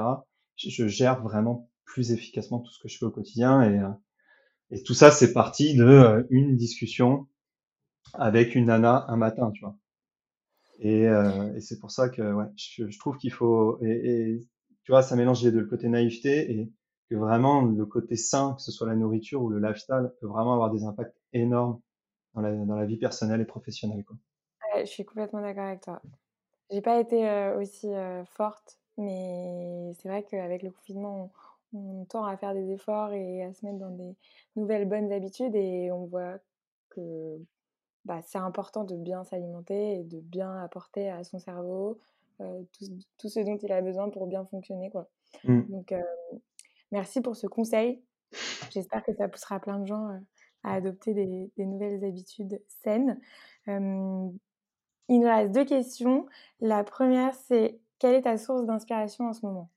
Je, 0.55 0.87
gère 0.87 1.21
vraiment 1.23 1.69
plus 1.85 2.11
efficacement 2.11 2.59
tout 2.59 2.71
ce 2.71 2.79
que 2.79 2.87
je 2.87 2.97
fais 2.99 3.05
au 3.05 3.11
quotidien. 3.11 3.63
Et, 3.63 4.77
et 4.77 4.83
tout 4.83 4.93
ça, 4.93 5.09
c'est 5.11 5.33
parti 5.33 5.75
de 5.75 6.27
une 6.29 6.55
discussion 6.55 7.27
avec 8.13 8.53
une 8.53 8.65
nana 8.65 9.05
un 9.07 9.17
matin, 9.17 9.51
tu 9.51 9.61
vois. 9.61 9.75
Et, 10.79 11.07
euh, 11.07 11.55
et 11.55 11.61
c'est 11.61 11.79
pour 11.79 11.91
ça 11.91 12.09
que 12.09 12.21
ouais, 12.21 12.45
je, 12.55 12.89
je 12.89 12.99
trouve 12.99 13.17
qu'il 13.17 13.31
faut 13.31 13.77
et, 13.83 13.89
et, 13.89 14.39
tu 14.83 14.91
vois 14.91 15.03
ça 15.03 15.15
mélange 15.15 15.43
les 15.43 15.51
deux 15.51 15.59
le 15.59 15.67
côté 15.67 15.87
naïveté 15.89 16.51
et 16.51 16.71
que 17.11 17.15
vraiment 17.17 17.61
le 17.61 17.85
côté 17.85 18.15
sain 18.15 18.53
que 18.53 18.61
ce 18.61 18.71
soit 18.71 18.87
la 18.87 18.95
nourriture 18.95 19.41
ou 19.41 19.49
le 19.49 19.59
lifestyle 19.59 20.13
peut 20.21 20.27
vraiment 20.27 20.53
avoir 20.53 20.71
des 20.71 20.85
impacts 20.85 21.17
énormes 21.33 21.81
dans 22.33 22.41
la, 22.41 22.55
dans 22.55 22.75
la 22.75 22.85
vie 22.85 22.95
personnelle 22.95 23.41
et 23.41 23.45
professionnelle 23.45 24.05
quoi. 24.05 24.15
Ouais, 24.73 24.85
je 24.85 24.91
suis 24.91 25.03
complètement 25.03 25.41
d'accord 25.41 25.65
avec 25.65 25.81
toi. 25.81 26.01
J'ai 26.69 26.79
pas 26.79 27.01
été 27.01 27.27
euh, 27.27 27.59
aussi 27.59 27.93
euh, 27.93 28.23
forte, 28.23 28.79
mais 28.97 29.91
c'est 29.99 30.07
vrai 30.07 30.23
qu'avec 30.23 30.63
le 30.63 30.71
confinement, 30.71 31.29
on, 31.73 31.79
on, 31.79 32.05
tend 32.05 32.23
à 32.23 32.37
faire 32.37 32.53
des 32.53 32.71
efforts 32.71 33.11
et 33.11 33.43
à 33.43 33.53
se 33.53 33.65
mettre 33.65 33.79
dans 33.79 33.89
des 33.89 34.15
nouvelles 34.55 34.87
bonnes 34.87 35.11
habitudes 35.11 35.55
et 35.55 35.91
on 35.91 36.05
voit 36.05 36.37
que 36.91 37.37
bah, 38.05 38.21
c'est 38.25 38.37
important 38.37 38.85
de 38.85 38.95
bien 38.95 39.25
s'alimenter 39.25 39.99
et 39.99 40.03
de 40.05 40.21
bien 40.21 40.57
apporter 40.59 41.09
à 41.09 41.25
son 41.25 41.39
cerveau 41.39 41.99
euh, 42.39 42.63
tout, 42.71 42.85
tout, 43.17 43.27
ce 43.27 43.41
dont 43.41 43.57
il 43.57 43.71
a 43.73 43.81
besoin 43.81 44.09
pour 44.09 44.27
bien 44.27 44.45
fonctionner. 44.45 44.89
Quoi. 44.89 45.09
Mmh. 45.43 45.61
Donc, 45.69 45.93
merci 46.91 47.21
pour 47.21 47.35
ce 47.35 47.47
conseil. 47.47 48.01
J'espère 48.71 49.03
que 49.03 49.13
ça 49.13 49.27
poussera 49.27 49.59
plein 49.59 49.79
de 49.79 49.85
gens 49.85 50.09
euh, 50.09 50.17
à 50.63 50.73
adopter 50.73 51.13
des, 51.13 51.65
nouvelles 51.65 52.03
habitudes 52.03 52.61
saines. 52.67 53.19
Euh, 53.67 54.27
il 55.09 55.19
nous 55.19 55.27
reste 55.27 55.51
deux 55.51 55.65
questions. 55.65 56.25
La 56.61 56.83
première, 56.83 57.33
c'est 57.33 57.79
quelle 57.99 58.15
est 58.15 58.21
ta 58.21 58.37
source 58.37 58.65
d'inspiration 58.65 59.27
en 59.27 59.33
ce 59.33 59.45
moment? 59.45 59.69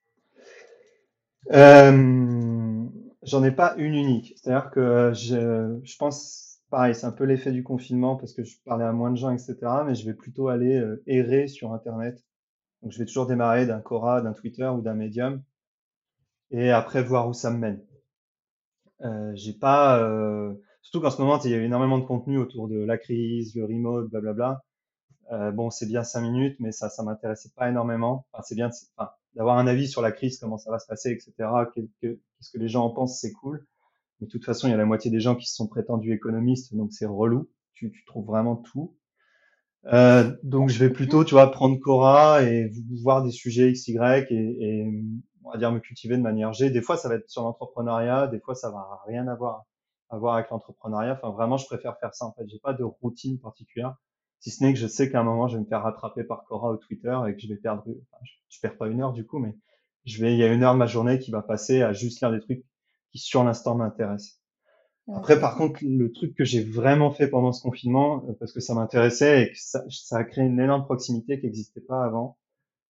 J'en 3.23 3.43
ai 3.43 3.51
pas 3.51 3.75
une 3.77 3.95
unique. 3.95 4.35
C'est-à-dire 4.37 4.71
que 4.71 5.13
je, 5.15 5.81
je 5.83 5.97
pense 5.97 6.61
pareil, 6.75 6.95
c'est 6.95 7.07
un 7.07 7.13
peu 7.13 7.25
l'effet 7.25 7.53
du 7.53 7.63
confinement 7.63 8.17
parce 8.17 8.33
que 8.33 8.43
je 8.43 8.57
parlais 8.65 8.85
à 8.85 8.93
moins 8.93 9.11
de 9.11 9.17
gens, 9.17 9.31
etc. 9.31 9.57
Mais 9.87 9.95
je 9.95 10.05
vais 10.05 10.15
plutôt 10.15 10.49
aller 10.49 10.77
euh, 10.77 11.03
errer 11.07 11.47
sur 11.47 11.73
Internet. 11.73 12.25
Donc, 12.83 12.93
je 12.93 12.99
vais 12.99 13.07
toujours 13.07 13.27
démarrer 13.27 13.65
d'un 13.67 13.81
Quora, 13.81 14.21
d'un 14.21 14.33
Twitter 14.33 14.67
ou 14.67 14.83
d'un 14.83 14.95
Medium 14.95 15.43
et 16.55 16.71
après 16.71 17.03
voir 17.03 17.29
où 17.29 17.33
ça 17.33 17.51
me 17.51 17.59
mène. 17.59 17.83
Euh, 19.01 19.33
j'ai 19.35 19.53
pas, 19.53 20.01
euh, 20.01 20.55
surtout 20.83 21.01
qu'en 21.01 21.11
ce 21.11 21.21
moment, 21.21 21.41
il 21.43 21.51
y 21.51 21.55
a 21.55 21.61
énormément 21.61 21.99
de 21.99 22.05
contenu 22.05 22.39
autour 22.39 22.69
de 22.69 22.79
la 22.79 22.97
crise, 22.97 23.55
le 23.57 23.65
remote, 23.65 24.09
blablabla. 24.09 24.63
Euh, 25.33 25.51
bon, 25.51 25.71
c'est 25.71 25.87
bien 25.87 26.05
cinq 26.05 26.21
minutes, 26.21 26.57
mais 26.61 26.71
ça, 26.71 26.91
ça 26.91 27.03
m'intéressait 27.03 27.51
pas 27.57 27.69
énormément. 27.69 28.27
Enfin, 28.33 28.45
c'est 28.47 28.55
bien 28.55 28.71
enfin, 28.97 29.11
d'avoir 29.35 29.59
un 29.59 29.67
avis 29.67 29.89
sur 29.89 30.01
la 30.01 30.13
crise, 30.13 30.39
comment 30.39 30.59
ça 30.59 30.71
va 30.71 30.79
se 30.79 30.87
passer, 30.87 31.11
etc. 31.11 31.33
Qu'est-ce 32.01 32.51
que 32.53 32.59
les 32.59 32.69
gens 32.69 32.85
en 32.85 32.91
pensent, 32.91 33.21
c'est 33.21 33.33
cool. 33.33 33.67
Mais 34.21 34.27
de 34.29 34.31
toute 34.31 34.45
façon, 34.45 34.69
il 34.69 34.71
y 34.71 34.75
a 34.75 34.77
la 34.77 34.85
moitié 34.85 35.11
des 35.11 35.21
gens 35.21 35.35
qui 35.35 35.51
sont 35.53 35.67
prétendus 35.67 36.13
économistes, 36.13 36.75
donc 36.75 36.93
c'est 36.93 37.07
relou. 37.07 37.51
Tu, 37.73 37.91
tu, 37.91 38.05
trouves 38.05 38.27
vraiment 38.27 38.55
tout. 38.55 38.97
Euh, 39.87 40.37
donc 40.45 40.71
je 40.71 40.79
vais 40.79 40.91
plutôt, 40.91 41.25
tu 41.25 41.35
vois, 41.35 41.51
prendre 41.51 41.79
Cora 41.81 42.45
et 42.45 42.71
voir 43.03 43.25
des 43.25 43.33
sujets 43.33 43.71
X, 43.71 43.89
Y 43.89 44.31
et, 44.31 44.35
et, 44.35 45.05
on 45.45 45.51
va 45.53 45.59
dire 45.59 45.73
me 45.73 45.81
cultiver 45.81 46.17
de 46.17 46.23
manière 46.23 46.53
G. 46.53 46.71
Des 46.71 46.83
fois, 46.83 46.97
ça 46.97 47.09
va 47.09 47.17
être 47.17 47.29
sur 47.29 47.43
l'entrepreneuriat, 47.43 48.27
des 48.29 48.41
fois, 48.41 48.55
ça 48.55 48.71
va 48.71 49.01
rien 49.07 49.29
avoir 49.29 49.65
à 50.11 50.19
voir 50.19 50.35
avec 50.35 50.51
l'entrepreneuriat. 50.51 51.15
Enfin, 51.15 51.31
vraiment, 51.31 51.57
je 51.57 51.67
préfère 51.67 51.99
faire 51.99 52.15
ça. 52.15 52.27
En 52.27 52.33
fait, 52.33 52.45
j'ai 52.49 52.59
pas 52.59 52.73
de 52.73 52.85
routine 52.85 53.39
particulière, 53.41 53.97
si 54.41 54.51
ce 54.51 54.63
n'est 54.63 54.73
que 54.73 54.79
je 54.79 54.87
sais 54.87 55.11
qu'à 55.11 55.21
un 55.21 55.25
moment, 55.25 55.49
je 55.49 55.57
vais 55.57 55.63
me 55.63 55.69
faire 55.69 55.83
rattraper 55.83 56.25
par 56.25 56.45
Cora 56.45 56.73
ou 56.73 56.77
Twitter 56.77 57.17
et 57.29 57.35
que 57.35 57.41
je 57.41 57.49
vais 57.49 57.57
perdre. 57.57 57.83
Enfin, 57.83 58.23
je, 58.23 58.33
je 58.49 58.61
perds 58.61 58.77
pas 58.77 58.89
une 58.89 59.01
heure 59.01 59.13
du 59.13 59.27
coup, 59.27 59.39
mais 59.39 59.57
je 60.05 60.23
vais, 60.23 60.35
il 60.35 60.39
y 60.39 60.45
a 60.45 60.53
une 60.53 60.63
heure 60.63 60.75
de 60.75 60.79
ma 60.79 60.87
journée 60.87 61.19
qui 61.19 61.31
va 61.31 61.43
passer 61.43 61.83
à 61.83 61.93
juste 61.93 62.21
lire 62.21 62.31
des 62.31 62.41
trucs 62.41 62.65
qui 63.11 63.19
sur 63.19 63.45
l'instant 63.45 63.75
m'intéresse. 63.75 64.41
Après, 65.13 65.39
par 65.39 65.57
contre, 65.57 65.81
le 65.83 66.13
truc 66.13 66.35
que 66.35 66.45
j'ai 66.45 66.65
vraiment 66.65 67.11
fait 67.11 67.29
pendant 67.29 67.53
ce 67.53 67.63
confinement, 67.63 68.25
euh, 68.29 68.33
parce 68.39 68.53
que 68.53 68.61
ça 68.61 68.75
m'intéressait 68.75 69.43
et 69.43 69.51
que 69.53 69.59
ça, 69.59 69.85
ça, 69.91 70.17
a 70.17 70.25
créé 70.25 70.45
une 70.45 70.59
énorme 70.59 70.85
proximité 70.85 71.39
qui 71.39 71.47
n'existait 71.47 71.83
pas 71.83 72.05
avant, 72.05 72.39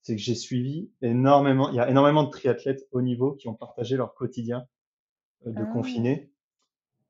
c'est 0.05 0.15
que 0.15 0.23
j'ai 0.23 0.37
suivi 0.37 0.91
énormément, 1.03 1.71
il 1.71 1.75
y 1.75 1.81
a 1.81 1.91
énormément 1.91 2.23
de 2.23 2.31
triathlètes 2.31 2.87
haut 2.93 3.03
niveau 3.03 3.33
qui 3.33 3.49
ont 3.49 3.55
partagé 3.55 3.97
leur 3.97 4.15
quotidien 4.15 4.67
euh, 5.47 5.51
de 5.51 5.63
ah. 5.63 5.73
confiné. 5.73 6.31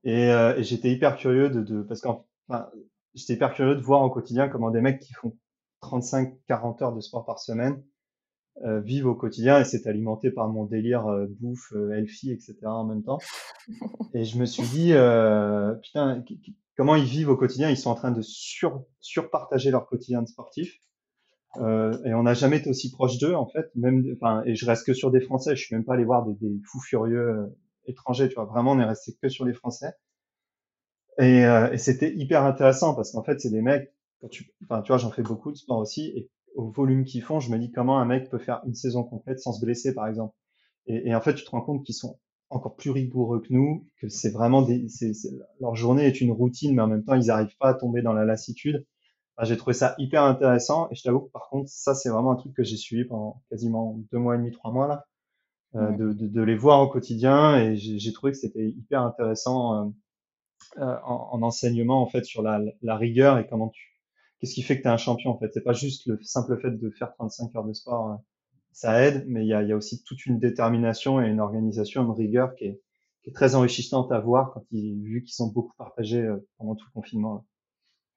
Et, 0.04 0.30
euh, 0.30 0.56
et 0.56 0.64
j'étais 0.64 0.90
hyper 0.90 1.16
curieux 1.16 1.50
de, 1.50 1.60
de 1.60 1.82
parce 1.82 2.00
qu'en 2.00 2.26
enfin, 2.48 2.70
j'étais 3.14 3.34
hyper 3.34 3.52
curieux 3.52 3.74
de 3.74 3.80
voir 3.80 4.02
au 4.02 4.10
quotidien 4.10 4.48
comment 4.48 4.70
des 4.70 4.80
mecs 4.80 5.00
qui 5.00 5.12
font 5.12 5.36
35-40 5.82 6.82
heures 6.82 6.94
de 6.94 7.00
sport 7.00 7.26
par 7.26 7.38
semaine 7.38 7.82
euh, 8.62 8.80
vivent 8.80 9.06
au 9.06 9.14
quotidien 9.14 9.60
et 9.60 9.64
c'est 9.64 9.86
alimenté 9.86 10.30
par 10.30 10.48
mon 10.48 10.64
délire 10.64 11.06
euh, 11.06 11.26
bouffe, 11.40 11.72
euh, 11.74 11.90
healthy, 11.90 12.30
etc. 12.30 12.54
en 12.64 12.84
même 12.84 13.02
temps. 13.02 13.18
Et 14.14 14.24
je 14.24 14.38
me 14.38 14.46
suis 14.46 14.62
dit, 14.62 14.92
euh, 14.92 15.74
putain, 15.74 16.22
comment 16.76 16.94
ils 16.94 17.04
vivent 17.04 17.30
au 17.30 17.36
quotidien? 17.36 17.68
Ils 17.70 17.76
sont 17.76 17.90
en 17.90 17.96
train 17.96 18.12
de 18.12 18.22
sur, 18.22 18.84
surpartager 19.00 19.72
leur 19.72 19.88
quotidien 19.88 20.22
de 20.22 20.28
sportif. 20.28 20.78
Euh, 21.58 21.96
et 22.04 22.14
on 22.14 22.24
n'a 22.24 22.34
jamais 22.34 22.58
été 22.58 22.70
aussi 22.70 22.90
proche 22.90 23.18
d'eux 23.18 23.34
en 23.34 23.46
fait. 23.46 23.70
Même, 23.74 24.04
enfin, 24.16 24.42
et 24.44 24.54
je 24.54 24.66
reste 24.66 24.86
que 24.86 24.92
sur 24.92 25.10
des 25.10 25.20
Français. 25.20 25.56
Je 25.56 25.64
suis 25.64 25.74
même 25.74 25.84
pas 25.84 25.94
allé 25.94 26.04
voir 26.04 26.26
des, 26.26 26.34
des 26.34 26.60
fous 26.64 26.80
furieux 26.80 27.28
euh, 27.30 27.46
étrangers. 27.86 28.28
Tu 28.28 28.34
vois, 28.34 28.44
vraiment, 28.44 28.72
on 28.72 28.80
est 28.80 28.84
resté 28.84 29.16
que 29.20 29.28
sur 29.28 29.44
les 29.44 29.54
Français. 29.54 29.92
Et, 31.20 31.42
et 31.72 31.78
c'était 31.78 32.12
hyper 32.14 32.44
intéressant 32.44 32.94
parce 32.94 33.12
qu'en 33.12 33.22
fait, 33.22 33.40
c'est 33.40 33.50
des 33.50 33.62
mecs. 33.62 33.92
Quand 34.20 34.28
tu, 34.28 34.50
enfin, 34.64 34.82
tu 34.82 34.88
vois, 34.88 34.98
j'en 34.98 35.10
fais 35.10 35.22
beaucoup 35.22 35.52
de 35.52 35.56
sport 35.56 35.78
aussi. 35.78 36.12
Et 36.16 36.30
au 36.56 36.70
volume 36.70 37.04
qu'ils 37.04 37.22
font, 37.22 37.40
je 37.40 37.50
me 37.50 37.58
dis 37.58 37.70
comment 37.70 37.98
un 38.00 38.04
mec 38.04 38.30
peut 38.30 38.38
faire 38.38 38.62
une 38.66 38.74
saison 38.74 39.04
complète 39.04 39.38
sans 39.40 39.52
se 39.52 39.64
blesser, 39.64 39.94
par 39.94 40.08
exemple. 40.08 40.34
Et, 40.86 41.08
et 41.08 41.14
en 41.14 41.20
fait, 41.20 41.34
tu 41.34 41.44
te 41.44 41.50
rends 41.50 41.60
compte 41.62 41.84
qu'ils 41.84 41.94
sont 41.94 42.18
encore 42.50 42.76
plus 42.76 42.90
rigoureux 42.90 43.40
que 43.40 43.52
nous, 43.52 43.86
que 44.00 44.08
c'est 44.08 44.30
vraiment 44.30 44.62
des, 44.62 44.88
c'est, 44.88 45.12
leur 45.60 45.74
journée 45.76 46.06
est 46.06 46.20
une 46.20 46.32
routine, 46.32 46.74
mais 46.74 46.82
en 46.82 46.88
même 46.88 47.04
temps, 47.04 47.14
ils 47.14 47.26
n'arrivent 47.26 47.56
pas 47.58 47.70
à 47.70 47.74
tomber 47.74 48.02
dans 48.02 48.12
la 48.12 48.24
lassitude. 48.24 48.86
Enfin, 49.36 49.48
j'ai 49.48 49.56
trouvé 49.56 49.74
ça 49.74 49.94
hyper 49.98 50.22
intéressant. 50.22 50.88
Et 50.90 50.94
je 50.94 51.02
t'avoue 51.02 51.20
que 51.20 51.30
par 51.30 51.48
contre, 51.48 51.68
ça, 51.68 51.94
c'est 51.94 52.08
vraiment 52.08 52.32
un 52.32 52.36
truc 52.36 52.54
que 52.54 52.64
j'ai 52.64 52.76
suivi 52.76 53.04
pendant 53.04 53.42
quasiment 53.50 54.00
deux 54.12 54.18
mois 54.18 54.34
et 54.34 54.38
demi, 54.38 54.52
trois 54.52 54.72
mois 54.72 54.86
là, 54.86 55.06
euh, 55.76 55.90
de, 55.92 56.12
de, 56.12 56.26
de, 56.26 56.42
les 56.42 56.56
voir 56.56 56.80
au 56.80 56.88
quotidien. 56.88 57.58
Et 57.58 57.76
j'ai, 57.76 58.12
trouvé 58.12 58.32
que 58.32 58.38
c'était 58.38 58.68
hyper 58.68 59.02
intéressant 59.02 59.74
euh, 59.74 59.90
euh, 60.78 60.96
en, 61.04 61.28
en, 61.32 61.42
enseignement 61.42 62.02
en 62.02 62.06
fait 62.06 62.24
sur 62.24 62.42
la, 62.42 62.60
la 62.82 62.96
rigueur 62.96 63.38
et 63.38 63.46
comment 63.46 63.68
tu 63.68 63.94
qu'est-ce 64.44 64.54
qui 64.54 64.62
fait 64.62 64.76
que 64.76 64.82
tu 64.82 64.88
es 64.88 64.90
un 64.90 64.96
champion 64.96 65.30
en 65.30 65.38
fait 65.38 65.50
C'est 65.52 65.62
pas 65.62 65.72
juste 65.72 66.06
le 66.06 66.18
simple 66.22 66.60
fait 66.60 66.70
de 66.70 66.90
faire 66.90 67.14
35 67.14 67.54
heures 67.56 67.64
de 67.64 67.72
sport, 67.72 68.10
euh, 68.10 68.16
ça 68.72 69.02
aide, 69.02 69.24
mais 69.26 69.42
il 69.44 69.48
y 69.48 69.54
a, 69.54 69.62
y 69.62 69.72
a, 69.72 69.76
aussi 69.76 70.02
toute 70.04 70.26
une 70.26 70.38
détermination 70.38 71.22
et 71.22 71.28
une 71.28 71.40
organisation, 71.40 72.04
une 72.04 72.10
rigueur 72.10 72.54
qui 72.56 72.64
est, 72.64 72.82
qui 73.22 73.30
est 73.30 73.32
très 73.32 73.54
enrichissante 73.54 74.12
à 74.12 74.20
voir 74.20 74.52
quand 74.52 74.64
ils, 74.70 75.00
vu 75.02 75.22
qu'ils 75.22 75.34
sont 75.34 75.48
beaucoup 75.48 75.74
partagés 75.78 76.22
euh, 76.22 76.46
pendant 76.58 76.74
tout 76.74 76.84
le 76.86 76.92
confinement. 76.92 77.34
Là. 77.36 77.42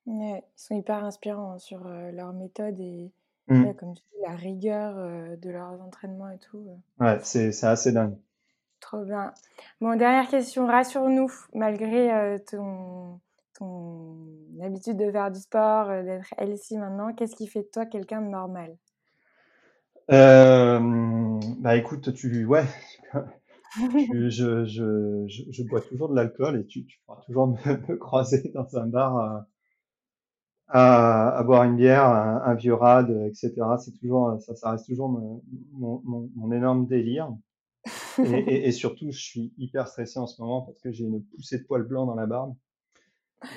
Ouais, 0.07 0.43
ils 0.43 0.59
sont 0.59 0.75
hyper 0.75 1.03
inspirants 1.03 1.59
sur 1.59 1.85
euh, 1.85 2.11
leur 2.11 2.33
méthode 2.33 2.79
et 2.79 3.11
mmh. 3.47 3.63
ouais, 3.63 3.75
comme 3.75 3.93
tu 3.93 4.01
dis, 4.13 4.21
la 4.23 4.35
rigueur 4.35 4.95
de 5.37 5.49
leurs 5.49 5.81
entraînements 5.81 6.29
et 6.29 6.39
tout. 6.39 6.65
Ouais, 6.99 7.19
c'est 7.21 7.63
assez 7.63 7.91
dingue. 7.91 8.17
Trop 8.79 9.03
bien. 9.03 9.33
Bon, 9.81 9.95
dernière 9.95 10.27
question, 10.27 10.65
rassure-nous, 10.65 11.31
malgré 11.53 12.39
ton, 12.49 13.19
ton 13.57 14.15
habitude 14.61 14.97
de 14.97 15.11
faire 15.11 15.31
du 15.31 15.39
sport, 15.39 15.89
euh, 15.89 16.03
d'être 16.03 16.33
healthy 16.37 16.77
maintenant, 16.77 17.13
qu'est-ce 17.13 17.35
qui 17.35 17.47
fait 17.47 17.63
de 17.63 17.69
toi 17.71 17.85
quelqu'un 17.85 18.21
de 18.21 18.27
normal? 18.27 18.77
Bah 21.59 21.75
écoute, 21.75 22.13
tu 22.13 22.45
ouais, 22.45 22.63
je, 23.75 24.29
je, 24.29 24.65
je, 24.65 25.25
je, 25.27 25.63
bois 25.63 25.81
toujours 25.81 26.09
de 26.09 26.15
l'alcool 26.15 26.61
et 26.61 26.65
tu, 26.65 26.85
tu 26.85 26.99
pourras 27.05 27.21
toujours 27.25 27.47
me, 27.47 27.57
me, 27.89 27.97
croiser 27.97 28.51
dans 28.53 28.77
un 28.77 28.87
bar 28.87 29.45
à, 30.67 31.29
à 31.37 31.43
boire 31.43 31.63
une 31.63 31.77
bière, 31.77 32.05
un, 32.05 32.41
un, 32.45 32.53
vieux 32.55 32.73
rad, 32.73 33.09
etc. 33.27 33.53
C'est 33.79 33.97
toujours 33.99 34.37
ça, 34.41 34.55
ça 34.55 34.71
reste 34.71 34.85
toujours 34.85 35.09
mon, 35.09 35.41
mon, 35.73 36.29
mon 36.35 36.51
énorme 36.51 36.87
délire. 36.87 37.31
Et, 38.19 38.31
et, 38.31 38.67
et, 38.67 38.71
surtout, 38.71 39.11
je 39.11 39.19
suis 39.19 39.53
hyper 39.57 39.87
stressé 39.87 40.19
en 40.19 40.27
ce 40.27 40.41
moment 40.41 40.61
parce 40.61 40.79
que 40.81 40.91
j'ai 40.91 41.05
une 41.05 41.23
poussée 41.23 41.59
de 41.59 41.63
poils 41.63 41.83
blancs 41.83 42.07
dans 42.07 42.15
la 42.15 42.25
barbe. 42.25 42.55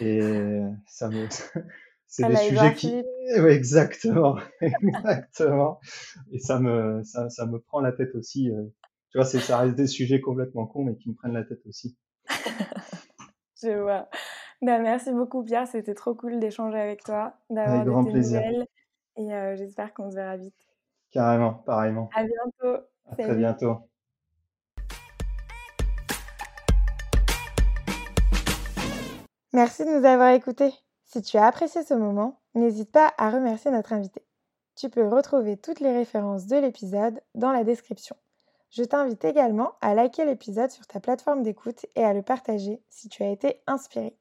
Et 0.00 0.20
ça 0.86 1.08
me, 1.08 1.26
c'est 2.10 2.26
des 2.26 2.36
sujets 2.36 2.74
qui, 2.74 3.02
oui, 3.38 3.50
exactement, 3.50 4.36
exactement. 4.60 5.80
Et 6.32 6.38
ça 6.38 6.58
me, 6.58 7.02
ça, 7.04 7.30
ça, 7.30 7.46
me 7.46 7.60
prend 7.60 7.80
la 7.80 7.92
tête 7.92 8.14
aussi. 8.14 8.50
Euh, 8.50 8.64
tu 9.10 9.18
vois, 9.18 9.24
c'est, 9.24 9.38
ça 9.38 9.58
reste 9.58 9.76
des 9.76 9.86
sujets 9.86 10.20
complètement 10.20 10.66
cons, 10.66 10.84
mais 10.84 10.96
qui 10.96 11.10
me 11.10 11.14
prennent 11.14 11.32
la 11.32 11.44
tête 11.44 11.64
aussi. 11.66 11.96
Je 13.62 13.80
vois. 13.80 14.08
Ben, 14.62 14.82
merci 14.82 15.10
beaucoup, 15.12 15.42
Pierre. 15.42 15.66
C'était 15.66 15.94
trop 15.94 16.14
cool 16.14 16.38
d'échanger 16.38 16.78
avec 16.78 17.02
toi, 17.02 17.32
d'avoir 17.48 17.82
de 17.84 18.04
tes 18.04 18.12
plaisir. 18.12 18.40
nouvelles. 18.40 18.66
Et 19.16 19.32
euh, 19.32 19.56
j'espère 19.56 19.94
qu'on 19.94 20.10
se 20.10 20.16
verra 20.16 20.36
vite. 20.36 20.68
Carrément, 21.12 21.54
pareillement. 21.54 22.10
À 22.14 22.24
bientôt. 22.24 22.84
À 23.10 23.16
très 23.16 23.34
bientôt. 23.34 23.78
Merci 29.52 29.84
de 29.84 29.98
nous 29.98 30.04
avoir 30.04 30.28
écoutés. 30.30 30.72
Si 31.04 31.22
tu 31.22 31.38
as 31.38 31.46
apprécié 31.46 31.82
ce 31.82 31.94
moment, 31.94 32.40
n'hésite 32.54 32.92
pas 32.92 33.12
à 33.16 33.30
remercier 33.30 33.70
notre 33.70 33.94
invité. 33.94 34.22
Tu 34.76 34.90
peux 34.90 35.08
retrouver 35.08 35.56
toutes 35.56 35.80
les 35.80 35.92
références 35.92 36.46
de 36.46 36.56
l'épisode 36.56 37.20
dans 37.34 37.50
la 37.50 37.64
description. 37.64 38.14
Je 38.70 38.84
t'invite 38.84 39.24
également 39.24 39.72
à 39.80 39.94
liker 39.94 40.24
l'épisode 40.24 40.70
sur 40.70 40.86
ta 40.86 41.00
plateforme 41.00 41.42
d'écoute 41.42 41.86
et 41.96 42.04
à 42.04 42.14
le 42.14 42.22
partager 42.22 42.80
si 42.90 43.08
tu 43.08 43.24
as 43.24 43.30
été 43.30 43.60
inspiré. 43.66 44.16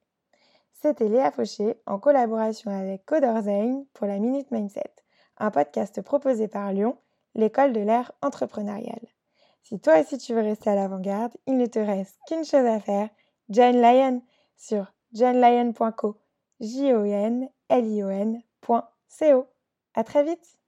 C'était 0.82 1.10
Léa 1.10 1.30
Fauché 1.30 1.76
en 1.86 2.00
collaboration 2.00 2.72
avec 2.72 3.06
Coderzain 3.06 3.84
pour 3.94 4.08
la 4.08 4.18
Minute 4.18 4.50
Mindset, 4.50 4.94
un 5.38 5.52
podcast 5.52 6.02
proposé 6.02 6.48
par 6.48 6.72
Lyon, 6.72 6.98
l'école 7.36 7.74
de 7.74 7.82
l'ère 7.82 8.14
entrepreneuriale. 8.22 9.06
Si 9.62 9.82
toi 9.82 10.00
aussi 10.00 10.18
tu 10.18 10.34
veux 10.34 10.42
rester 10.42 10.70
à 10.70 10.76
l'avant-garde, 10.76 11.34
il 11.48 11.58
ne 11.58 11.66
te 11.66 11.80
reste 11.80 12.18
qu'une 12.30 12.46
chose 12.46 12.66
à 12.66 12.80
faire, 12.80 13.10
join 13.50 13.74
Lion 13.74 14.22
sur 14.56 14.94
johnlion.co, 15.12 16.16
j 16.62 16.94
o 16.94 17.04
n 17.04 17.50
l 17.68 17.86
i 17.86 18.02
o. 19.34 19.48
À 19.96 20.04
très 20.06 20.24
vite 20.24 20.59